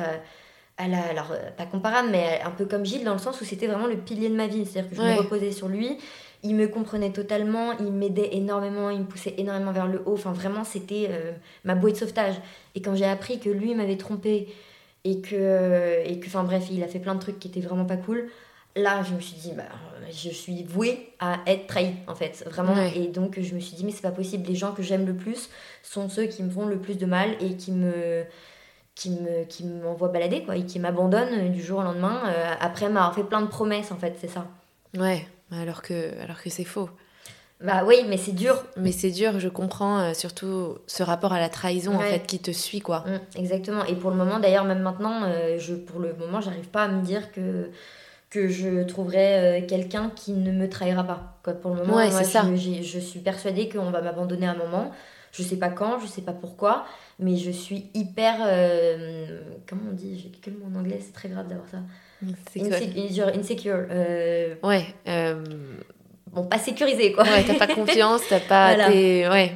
[0.77, 3.97] Alors, pas comparable, mais un peu comme Gilles, dans le sens où c'était vraiment le
[3.97, 4.65] pilier de ma vie.
[4.65, 5.97] C'est-à-dire que je me reposais sur lui
[6.43, 10.13] il me comprenait totalement, il m'aidait énormément, il me poussait énormément vers le haut.
[10.13, 11.31] Enfin, vraiment, c'était euh,
[11.63, 12.35] ma bouée de sauvetage.
[12.75, 14.53] Et quand j'ai appris que lui m'avait trompé
[15.03, 17.85] et que, et que, enfin bref, il a fait plein de trucs qui étaient vraiment
[17.85, 18.29] pas cool,
[18.75, 19.63] là, je me suis dit, bah,
[20.11, 22.75] je suis vouée à être trahie, en fait, vraiment.
[22.95, 24.47] Et donc, je me suis dit, mais c'est pas possible.
[24.47, 25.49] Les gens que j'aime le plus
[25.81, 28.23] sont ceux qui me font le plus de mal et qui me
[28.97, 32.89] qui me qui m'envoient balader quoi et qui m'abandonnent du jour au lendemain euh, après
[32.89, 34.45] m'avoir fait plein de promesses en fait c'est ça
[34.97, 36.89] ouais alors que, alors que c'est faux.
[37.59, 38.63] Bah oui, mais c'est dur.
[38.75, 42.39] Mais c'est dur, je comprends euh, surtout ce rapport à la trahison en fait qui
[42.39, 43.03] te suit quoi.
[43.07, 43.83] Mm, exactement.
[43.85, 46.87] Et pour le moment, d'ailleurs même maintenant, euh, je pour le moment, j'arrive pas à
[46.87, 47.69] me dire que
[48.29, 51.39] que je trouverai euh, quelqu'un qui ne me trahira pas.
[51.43, 51.53] Quoi.
[51.53, 52.43] Pour le moment, moi, ça.
[52.53, 54.91] Je, je, suis persuadée qu'on va m'abandonner à un moment.
[55.37, 56.85] Je sais pas quand, je sais pas pourquoi,
[57.19, 58.37] mais je suis hyper.
[59.67, 61.77] comment on dit J'ai quel mot en anglais C'est très grave d'avoir ça.
[62.25, 63.27] Insecure.
[63.27, 64.85] insecure euh, Ouais.
[65.07, 65.43] Euh,
[66.31, 67.23] bon, pas sécurisé, quoi.
[67.23, 68.75] Ouais, t'as pas confiance, t'as pas.
[68.89, 69.51] Ouais.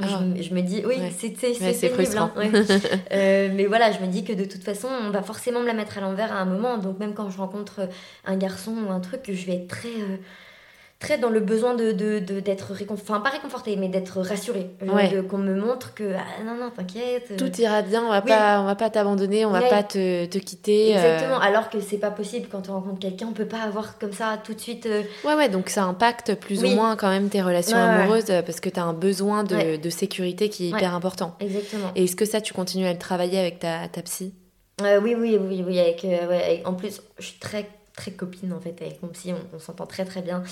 [0.00, 0.22] Je, ah.
[0.40, 2.32] je, me dis, oui, c'est c'est frustrant.
[2.36, 2.50] Hein,
[3.12, 5.72] euh, mais voilà, je me dis que de toute façon, on va forcément me la
[5.72, 6.78] mettre à l'envers à un moment.
[6.78, 7.88] Donc, même quand je rencontre
[8.24, 9.88] un garçon ou un truc, je vais être très
[11.04, 14.70] très dans le besoin de d'être de, enfin pas réconforté mais d'être rassuré
[15.28, 18.64] qu'on me montre que ah, non non t'inquiète tout ira bien on va pas on
[18.64, 20.98] va pas t'abandonner on va pas te, te quitter euh.
[20.98, 24.12] exactement alors que c'est pas possible quand on rencontre quelqu'un on peut pas avoir comme
[24.12, 25.02] ça tout de suite euh.
[25.24, 28.70] ouais ouais donc ça impacte plus ou moins quand même tes relations amoureuses parce que
[28.70, 31.36] tu as un besoin de, de, sécurité qui est hyper important.
[31.40, 31.90] Exactement.
[31.94, 34.32] Et est-ce que ça tu continues à le travailler avec ta, ta psy?
[34.82, 38.60] Euh, oui oui oui oui avec, avec, en plus je suis très très copine en
[38.60, 40.42] fait avec mon psy, on, s'entend très très bien.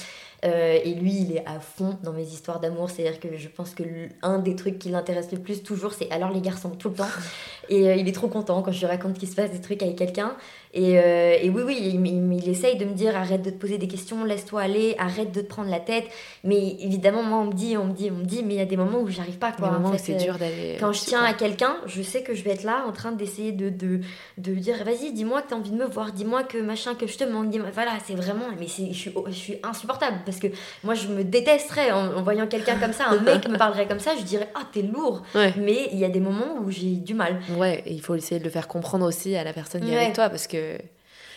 [0.45, 3.74] Euh, et lui, il est à fond dans mes histoires d'amour, c'est-à-dire que je pense
[3.74, 3.84] que
[4.22, 7.07] un des trucs qui l'intéresse le plus toujours, c'est alors les garçons tout le temps.
[7.68, 9.82] Et euh, il est trop content quand je lui raconte qu'il se passe des trucs
[9.82, 10.34] avec quelqu'un.
[10.74, 13.78] Et, euh, et, oui, oui, il, il, essaye de me dire arrête de te poser
[13.78, 16.07] des questions, laisse-toi aller, arrête de te prendre la tête.
[16.45, 18.61] Mais évidemment, moi, on me dit, on me dit, on me dit, mais il y
[18.61, 19.53] a des moments où j'arrive pas.
[19.53, 20.76] Quoi, moments c'est dur d'aller.
[20.80, 23.53] Quand je tiens à quelqu'un, je sais que je vais être là en train d'essayer
[23.53, 24.01] de, de,
[24.38, 27.07] de dire vas-y, dis-moi que tu as envie de me voir, dis-moi que machin, que
[27.07, 27.55] je te manque.
[27.74, 28.47] Voilà, c'est vraiment.
[28.59, 32.76] Mais je suis, je suis insupportable parce que moi, je me détesterais en, voyant quelqu'un
[32.76, 35.22] comme ça, un mec me parlerait comme ça, je dirais ah, t'es lourd.
[35.35, 37.41] Mais il y a des moments où j'ai du mal.
[37.57, 39.97] Ouais, et il faut essayer de le faire comprendre aussi à la personne qui est
[39.97, 40.78] avec toi parce que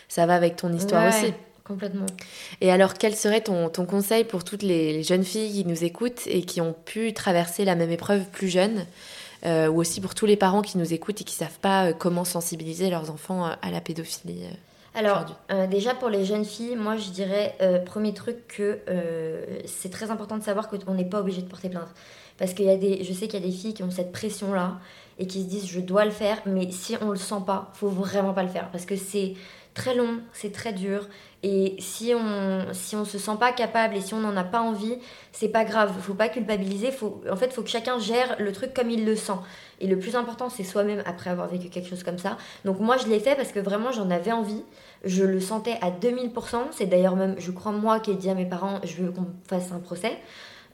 [0.08, 1.34] ça va avec ton histoire aussi.
[1.66, 2.06] Complètement.
[2.62, 6.22] Et alors, quel serait ton, ton conseil pour toutes les, jeunes filles qui nous écoutent
[6.28, 8.86] et qui ont pu traverser la même épreuve plus jeune
[9.46, 11.94] euh, ou aussi pour tous les parents qui nous écoutent et qui savent pas euh,
[11.94, 14.44] comment sensibiliser leurs enfants euh, à la pédophilie
[14.96, 15.26] alors,
[15.70, 18.80] déjà pour les jeunes filles, moi je dirais, premier truc, que
[19.66, 21.90] c'est très important de savoir qu'on n'est pas obligé de porter plainte.
[22.38, 24.12] Parce qu'il y a des, je sais qu'il y a des filles qui ont cette
[24.12, 24.80] pression-là
[25.20, 27.88] et qui se disent je dois le faire, mais si on le sent pas, faut
[27.88, 28.70] vraiment pas le faire.
[28.72, 29.36] Parce que c'est
[29.74, 31.08] très long, c'est très dur.
[31.44, 34.60] Et si on si on se sent pas capable et si on n'en a pas
[34.60, 34.98] envie,
[35.32, 35.94] c'est pas grave.
[36.02, 36.92] Faut pas culpabiliser.
[36.92, 39.40] Faut, en fait, faut que chacun gère le truc comme il le sent.
[39.80, 42.38] Et le plus important, c'est soi-même après avoir vécu quelque chose comme ça.
[42.66, 44.64] Donc moi, je l'ai fait parce que vraiment, j'en avais envie.
[45.06, 46.58] Je le sentais à 2000%.
[46.72, 49.28] C'est d'ailleurs même, je crois, moi qui ai dit à mes parents, je veux qu'on
[49.48, 50.18] fasse un procès.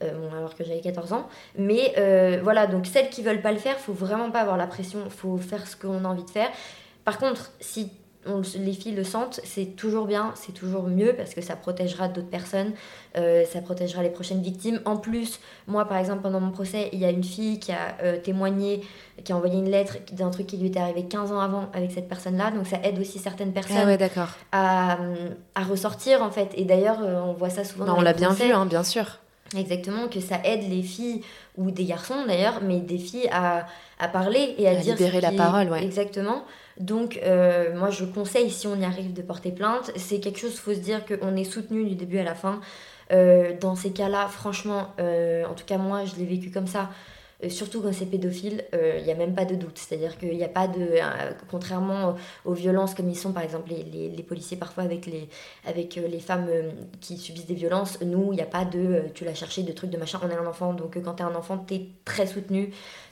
[0.04, 1.28] Euh, alors que j'avais 14 ans.
[1.58, 4.66] Mais euh, voilà, donc celles qui veulent pas le faire, faut vraiment pas avoir la
[4.66, 6.50] pression, faut faire ce qu'on a envie de faire.
[7.06, 7.92] Par contre, si
[8.26, 12.30] les filles le sentent, c'est toujours bien, c'est toujours mieux parce que ça protégera d'autres
[12.30, 12.74] personnes,
[13.18, 14.80] euh, ça protégera les prochaines victimes.
[14.86, 17.98] En plus, moi par exemple, pendant mon procès, il y a une fille qui a
[18.04, 18.82] euh, témoigné,
[19.24, 21.92] qui a envoyé une lettre d'un truc qui lui était arrivé 15 ans avant avec
[21.92, 24.98] cette personne-là, donc ça aide aussi certaines personnes ah à,
[25.56, 26.52] à, ressortir en fait.
[26.56, 27.86] Et d'ailleurs, euh, on voit ça souvent.
[27.86, 29.20] Bah, dans on l'a bien vu, hein, bien sûr.
[29.58, 31.22] Exactement, que ça aide les filles
[31.58, 33.66] ou des garçons d'ailleurs, mais des filles à,
[34.00, 34.96] à parler et à, dire.
[34.96, 35.84] Libérer la parole, ouais.
[35.84, 36.44] Exactement.
[36.82, 39.92] Donc, euh, moi, je conseille, si on y arrive, de porter plainte.
[39.96, 42.60] C'est quelque chose, faut se dire qu'on est soutenu du début à la fin.
[43.12, 46.90] Euh, dans ces cas-là, franchement, euh, en tout cas, moi, je l'ai vécu comme ça.
[47.50, 49.78] surtout quand c'est pédophile, il n'y a même pas de doute.
[49.78, 51.00] C'est-à-dire qu'il n'y a pas de.
[51.50, 52.16] contrairement
[52.46, 55.28] aux violences comme ils sont, par exemple, les, policiers parfois avec les,
[55.66, 56.48] avec les femmes
[57.00, 59.06] qui subissent des violences, nous, il n'y a pas de.
[59.16, 60.20] tu l'as cherché, de trucs, de machin.
[60.24, 62.72] On est un enfant, donc quand tu un enfant, tu très soutenu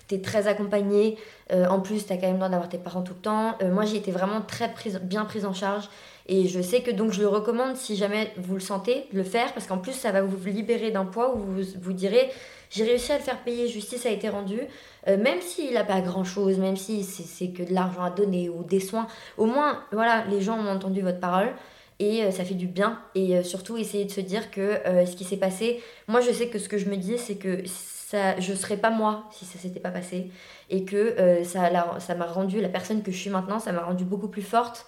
[0.10, 1.18] t'es très accompagné.
[1.54, 3.56] Euh, en plus, t'as quand même besoin d'avoir tes parents tout le temps.
[3.62, 5.88] Euh, moi, j'ai été vraiment très prise, bien prise en charge.
[6.28, 9.24] Et je sais que donc je le recommande si jamais vous le sentez, de le
[9.24, 12.30] faire, parce qu'en plus, ça va vous libérer d'un poids où vous vous direz
[12.72, 14.62] j'ai réussi à le faire payer, justice a été rendue,
[15.08, 18.48] euh, même s'il n'a pas grand chose, même si c'est que de l'argent à donner
[18.48, 19.08] ou des soins,
[19.40, 21.50] au moins, voilà, les gens ont entendu votre parole
[21.98, 23.00] et ça fait du bien.
[23.16, 26.60] Et surtout, essayez de se dire que ce qui s'est passé, moi je sais que
[26.60, 27.64] ce que je me dis, c'est que
[28.10, 30.32] ça, je serais pas moi si ça s'était pas passé.
[30.72, 34.04] Et que euh, ça m'a rendu la personne que je suis maintenant ça m'a rendu
[34.04, 34.88] beaucoup plus forte.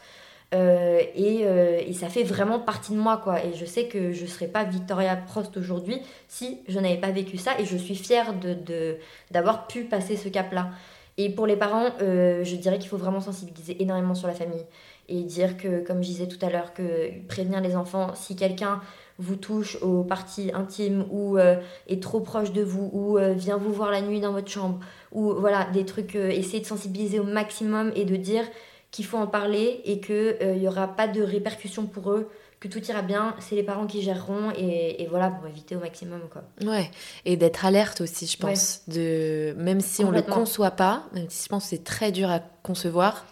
[0.56, 3.46] Euh, et, euh, et, ça fait vraiment partie de moi quoi.
[3.46, 7.38] Et je sais que je serais pas Victoria Prost aujourd'hui si je n'avais pas vécu
[7.38, 7.52] ça.
[7.60, 8.98] Et je suis fière de
[9.30, 10.72] d'avoir pu passer ce cap là
[11.18, 14.66] et pour les parents je dirais qu'il faut vraiment sensibiliser énormément sur la famille.
[15.10, 18.82] Et dire que comme je disais tout à l'heure que prévenir les enfants si quelqu'un
[19.22, 21.56] vous touche aux parties intimes ou euh,
[21.88, 24.80] est trop proche de vous ou euh, vient vous voir la nuit dans votre chambre
[25.12, 28.44] ou voilà des trucs euh, essayer de sensibiliser au maximum et de dire
[28.90, 32.84] qu'il faut en parler et qu'il n'y aura pas de répercussions pour eux que tout
[32.86, 36.44] ira bien, c'est les parents qui géreront et, voilà pour éviter au maximum quoi.
[36.64, 36.92] Ouais,
[37.26, 41.46] et d'être alerte aussi, je pense, de même si on le conçoit pas, même si
[41.46, 43.26] je pense que c'est très dur à concevoir,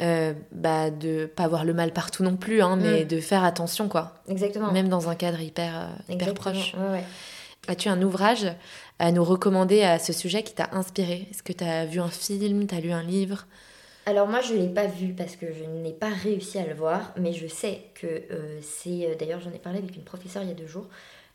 [0.00, 3.08] euh, bah, de pas avoir le mal partout non plus, hein, mais mm.
[3.08, 4.14] de faire attention, quoi.
[4.28, 4.72] Exactement.
[4.72, 6.74] Même dans un cadre hyper, euh, hyper proche.
[7.68, 8.46] As-tu un ouvrage
[8.98, 11.28] à nous recommander à ce sujet qui t'a inspiré?
[11.30, 13.46] Est-ce que tu as vu un film, tu as lu un livre?
[14.06, 16.74] Alors moi je ne l'ai pas vu parce que je n'ai pas réussi à le
[16.74, 19.14] voir, mais je sais que euh, c'est...
[19.18, 20.88] D'ailleurs j'en ai parlé avec une professeure il y a deux jours.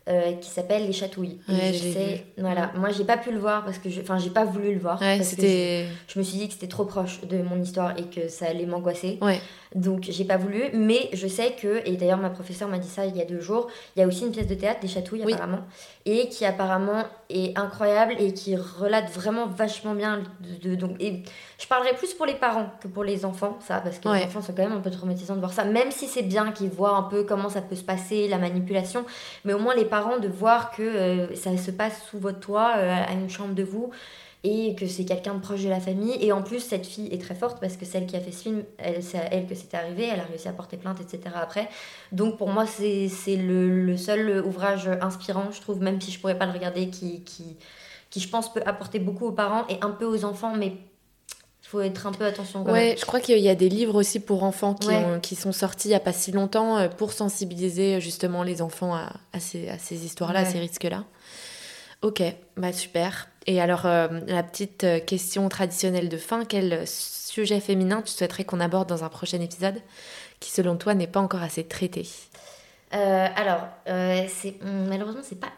[0.08, 1.40] Euh, qui s'appelle Les Chatouilles.
[1.48, 4.30] Ouais, je sais, voilà, moi j'ai pas pu le voir parce que je, enfin j'ai
[4.30, 7.38] pas voulu le voir parce que je, me suis dit que c'était trop proche de
[7.42, 9.18] mon histoire et que ça allait m'angoisser.
[9.20, 9.40] Ouais.
[9.74, 13.04] Donc j'ai pas voulu, mais je sais que et d'ailleurs ma professeure m'a dit ça
[13.04, 13.66] il y a deux jours.
[13.96, 15.62] Il y a aussi une pièce de théâtre des Chatouilles apparemment
[16.04, 20.22] et qui apparemment est incroyable et qui relate vraiment vachement bien
[20.62, 21.24] de, donc et
[21.58, 24.40] je parlerai plus pour les parents que pour les enfants ça parce que les enfants
[24.40, 26.96] sont quand même un peu traumatisants de voir ça même si c'est bien qu'ils voient
[26.96, 29.04] un peu comment ça peut se passer la manipulation
[29.44, 32.74] mais au moins les parents de voir que euh, ça se passe sous votre toit
[32.76, 33.90] euh, à une chambre de vous
[34.44, 36.16] et que c'est quelqu'un de proche de la famille.
[36.20, 38.42] Et en plus, cette fille est très forte parce que celle qui a fait ce
[38.42, 38.62] film,
[39.00, 41.34] c'est elle que c'était arrivé, elle a réussi à porter plainte, etc.
[41.34, 41.68] après.
[42.12, 46.38] Donc pour moi, c'est, le, le, seul ouvrage inspirant, je trouve, même si je pourrais
[46.38, 47.56] pas le regarder, qui, qui,
[48.10, 50.74] qui je pense peut apporter beaucoup aux parents et un peu aux enfants, mais
[51.66, 52.62] il faut être un peu attention.
[52.62, 54.88] Quand ouais, je crois qu'il y a des livres aussi pour enfants qui,
[55.20, 58.94] qui sont sortis il n'y a pas si longtemps euh, pour sensibiliser justement les enfants
[58.94, 61.04] à, à ces, à ces histoires-là, à ces risques-là.
[62.02, 62.22] Ok,
[62.56, 63.28] bah super.
[63.48, 68.44] Et alors, euh, la petite euh, question traditionnelle de fin, quel sujet féminin tu souhaiterais
[68.44, 69.80] qu'on aborde dans un prochain épisode
[70.38, 72.06] qui, selon toi, n'est pas encore assez traité?
[72.94, 75.52] Euh, Alors, c'est malheureusement, c'est pas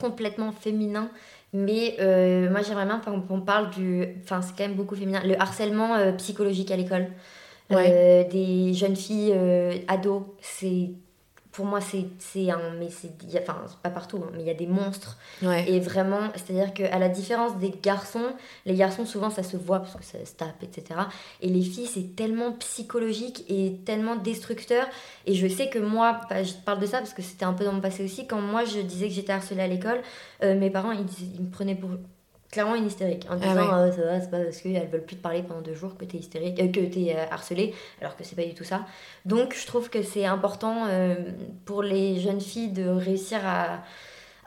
[0.00, 1.10] complètement féminin,
[1.54, 1.96] mais
[2.50, 4.06] moi, j'aimerais bien qu'on parle du...
[4.22, 7.06] Enfin, c'est quand même beaucoup féminin, le harcèlement psychologique à l'école.
[7.70, 9.34] des jeunes filles
[9.88, 10.90] ados, c'est
[11.54, 14.66] pour moi c'est un mais c'est enfin pas partout hein, mais il y a des
[14.66, 15.16] monstres.
[15.66, 18.34] Et vraiment c'est à dire qu'à la différence des garçons
[18.66, 21.00] les garçons souvent ça se voit parce que ça se tape etc
[21.40, 24.86] et les filles c'est tellement psychologique et tellement destructeur.
[25.26, 27.64] Et je sais que moi bah, je parle de ça parce que c'était un peu
[27.64, 30.00] dans mon passé aussi quand moi je disais que j'étais harcelée à l'école
[30.42, 31.90] euh, mes parents ils, ils me prenaient pour
[32.54, 33.26] clairement une hystérique.
[33.28, 35.60] En ah disant ah ça va c'est pas parce qu'elles veulent plus te parler pendant
[35.60, 38.54] deux jours que t'es hystérique euh, que t'es euh, harcelé alors que c'est pas du
[38.54, 38.86] tout ça.
[39.24, 41.16] Donc je trouve que c'est important euh,
[41.64, 43.82] pour les jeunes filles de réussir à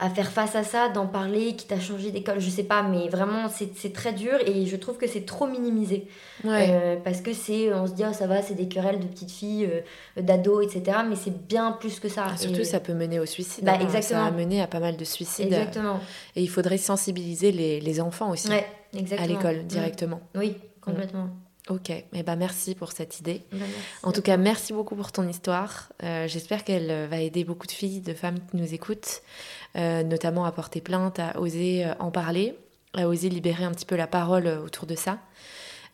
[0.00, 3.08] à faire face à ça, d'en parler, qui t'a changé d'école, je sais pas, mais
[3.08, 6.06] vraiment c'est très dur et je trouve que c'est trop minimisé.
[6.44, 9.32] Euh, parce que c'est, on se dit, oh, ça va, c'est des querelles de petites
[9.32, 10.98] filles, euh, d'ados, etc.
[11.08, 12.26] Mais c'est bien plus que ça.
[12.28, 13.64] Ah, surtout, ça peut mener au suicide.
[13.64, 14.20] Bah, exactement.
[14.20, 15.46] Ça a mené à pas mal de suicides.
[15.46, 16.00] Exactement.
[16.36, 18.48] Et il faudrait sensibiliser les, les enfants aussi.
[18.52, 20.20] À l'école, directement.
[20.36, 21.30] Oui, complètement.
[21.68, 23.42] Ok, eh ben merci pour cette idée.
[23.52, 23.58] Bah,
[24.02, 25.92] en tout cas, merci beaucoup pour ton histoire.
[26.02, 29.20] Euh, j'espère qu'elle va aider beaucoup de filles, de femmes qui nous écoutent,
[29.74, 32.56] notamment à porter plainte, à oser euh, en parler,
[32.94, 35.18] à oser libérer un petit peu la parole autour de ça.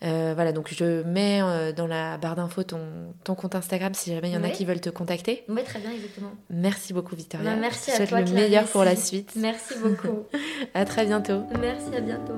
[0.01, 1.41] voilà, donc je mets
[1.73, 2.79] dans la barre d'infos ton,
[3.23, 5.43] ton, compte Instagram si jamais il y en a qui veulent te contacter.
[5.49, 6.31] Oui, très bien, exactement.
[6.49, 7.51] Merci beaucoup, Victoria.
[7.51, 8.21] Bah, merci à toi.
[8.21, 9.33] le meilleur pour la suite.
[9.35, 10.25] Merci beaucoup.
[10.73, 11.43] à très bientôt.
[11.59, 12.33] Merci, à bientôt.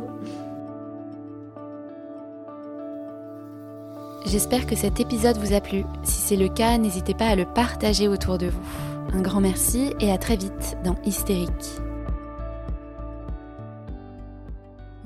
[4.28, 5.86] J'espère que cet épisode vous a plu.
[6.04, 8.97] Si c'est le cas, n'hésitez pas à le partager autour de vous.
[9.14, 11.87] Un grand merci et à très vite dans Hystérique.